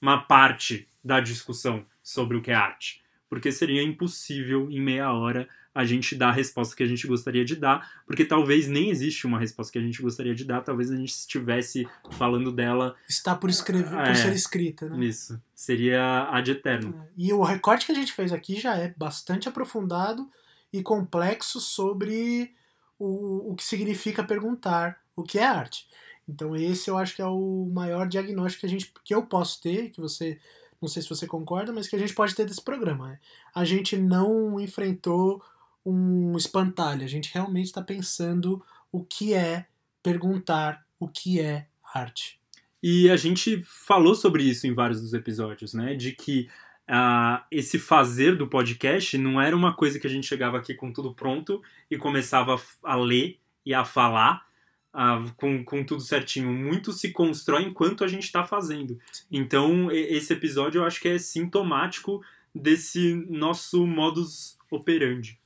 uma 0.00 0.20
parte 0.20 0.86
da 1.02 1.20
discussão 1.20 1.86
sobre 2.04 2.36
o 2.36 2.42
que 2.42 2.52
é 2.52 2.54
arte. 2.54 3.02
Porque 3.28 3.50
seria 3.50 3.82
impossível 3.82 4.70
em 4.70 4.80
meia 4.80 5.12
hora 5.12 5.48
a 5.74 5.84
gente 5.84 6.14
dar 6.14 6.28
a 6.28 6.32
resposta 6.32 6.76
que 6.76 6.84
a 6.84 6.86
gente 6.86 7.04
gostaria 7.04 7.44
de 7.44 7.56
dar, 7.56 8.04
porque 8.06 8.24
talvez 8.24 8.68
nem 8.68 8.90
existe 8.90 9.26
uma 9.26 9.40
resposta 9.40 9.72
que 9.72 9.78
a 9.78 9.82
gente 9.82 10.00
gostaria 10.00 10.32
de 10.32 10.44
dar, 10.44 10.60
talvez 10.60 10.88
a 10.88 10.94
gente 10.94 11.08
estivesse 11.08 11.88
falando 12.12 12.52
dela. 12.52 12.94
Está 13.08 13.34
por 13.34 13.50
escrever, 13.50 13.92
É. 13.98 14.06
por 14.06 14.14
ser 14.14 14.32
escrita, 14.32 14.88
né? 14.88 15.04
Isso. 15.04 15.42
Seria 15.52 16.28
ad 16.30 16.48
eterno. 16.48 16.94
É. 16.96 17.08
E 17.16 17.32
o 17.32 17.42
recorte 17.42 17.86
que 17.86 17.92
a 17.92 17.94
gente 17.94 18.12
fez 18.12 18.32
aqui 18.32 18.60
já 18.60 18.76
é 18.76 18.94
bastante 18.96 19.48
aprofundado 19.48 20.30
e 20.72 20.80
complexo 20.80 21.58
sobre 21.60 22.52
o, 22.98 23.50
o 23.50 23.56
que 23.56 23.64
significa 23.64 24.22
perguntar 24.22 25.00
o 25.16 25.24
que 25.24 25.40
é 25.40 25.44
arte. 25.44 25.88
Então 26.28 26.54
esse 26.54 26.88
eu 26.88 26.96
acho 26.96 27.16
que 27.16 27.22
é 27.22 27.26
o 27.26 27.68
maior 27.74 28.06
diagnóstico 28.08 28.60
que 28.60 28.66
a 28.66 28.70
gente 28.70 28.92
que 29.04 29.14
eu 29.14 29.26
posso 29.26 29.60
ter, 29.60 29.90
que 29.90 30.00
você 30.00 30.38
não 30.84 30.88
sei 30.88 31.02
se 31.02 31.08
você 31.08 31.26
concorda, 31.26 31.72
mas 31.72 31.88
que 31.88 31.96
a 31.96 31.98
gente 31.98 32.14
pode 32.14 32.34
ter 32.34 32.44
desse 32.44 32.62
programa. 32.62 33.08
né? 33.08 33.18
A 33.54 33.64
gente 33.64 33.96
não 33.96 34.60
enfrentou 34.60 35.42
um 35.84 36.36
espantalho, 36.36 37.04
a 37.04 37.08
gente 37.08 37.32
realmente 37.32 37.66
está 37.66 37.82
pensando 37.82 38.62
o 38.92 39.02
que 39.02 39.34
é 39.34 39.66
perguntar 40.02 40.84
o 41.00 41.08
que 41.08 41.40
é 41.40 41.66
arte. 41.92 42.38
E 42.82 43.08
a 43.10 43.16
gente 43.16 43.62
falou 43.62 44.14
sobre 44.14 44.42
isso 44.42 44.66
em 44.66 44.74
vários 44.74 45.00
dos 45.00 45.14
episódios, 45.14 45.72
né? 45.72 45.94
De 45.94 46.12
que 46.12 46.48
ah, 46.86 47.46
esse 47.50 47.78
fazer 47.78 48.36
do 48.36 48.46
podcast 48.46 49.16
não 49.16 49.40
era 49.40 49.56
uma 49.56 49.74
coisa 49.74 49.98
que 49.98 50.06
a 50.06 50.10
gente 50.10 50.26
chegava 50.26 50.58
aqui 50.58 50.74
com 50.74 50.92
tudo 50.92 51.14
pronto 51.14 51.62
e 51.90 51.96
começava 51.96 52.60
a 52.82 52.94
ler 52.94 53.38
e 53.64 53.72
a 53.72 53.84
falar 53.84 54.46
ah, 54.94 55.20
com, 55.36 55.64
com 55.64 55.84
tudo 55.84 56.00
certinho. 56.00 56.52
Muito 56.52 56.92
se 56.92 57.10
constrói 57.10 57.64
enquanto 57.64 58.04
a 58.04 58.08
gente 58.08 58.24
está 58.24 58.44
fazendo. 58.44 58.98
Então, 59.30 59.90
esse 59.90 60.32
episódio 60.32 60.78
eu 60.80 60.84
acho 60.84 61.00
que 61.00 61.08
é 61.08 61.18
sintomático 61.18 62.24
desse 62.54 63.14
nosso 63.28 63.84
modus 63.84 64.56
operandi. 64.70 65.38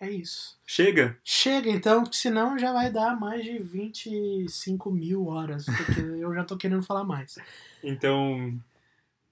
É 0.00 0.10
isso. 0.10 0.58
Chega? 0.66 1.18
Chega 1.22 1.70
então, 1.70 2.02
porque 2.02 2.16
senão 2.16 2.58
já 2.58 2.72
vai 2.72 2.90
dar 2.90 3.18
mais 3.18 3.44
de 3.44 3.58
25 3.58 4.90
mil 4.90 5.26
horas, 5.26 5.64
porque 5.66 6.00
eu 6.20 6.34
já 6.34 6.44
tô 6.44 6.56
querendo 6.56 6.82
falar 6.82 7.04
mais. 7.04 7.38
Então, 7.82 8.58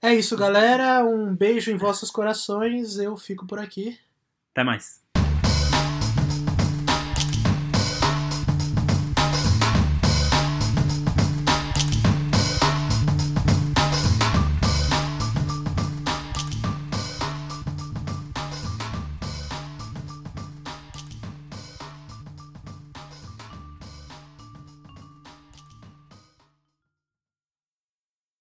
É 0.03 0.15
isso, 0.15 0.37
galera. 0.37 1.05
Um 1.05 1.35
beijo 1.35 1.71
em 1.71 1.77
vossos 1.77 2.11
corações. 2.11 2.99
Eu 2.99 3.17
fico 3.17 3.47
por 3.47 3.59
aqui. 3.59 3.99
até 4.53 4.63
mais. 4.63 5.04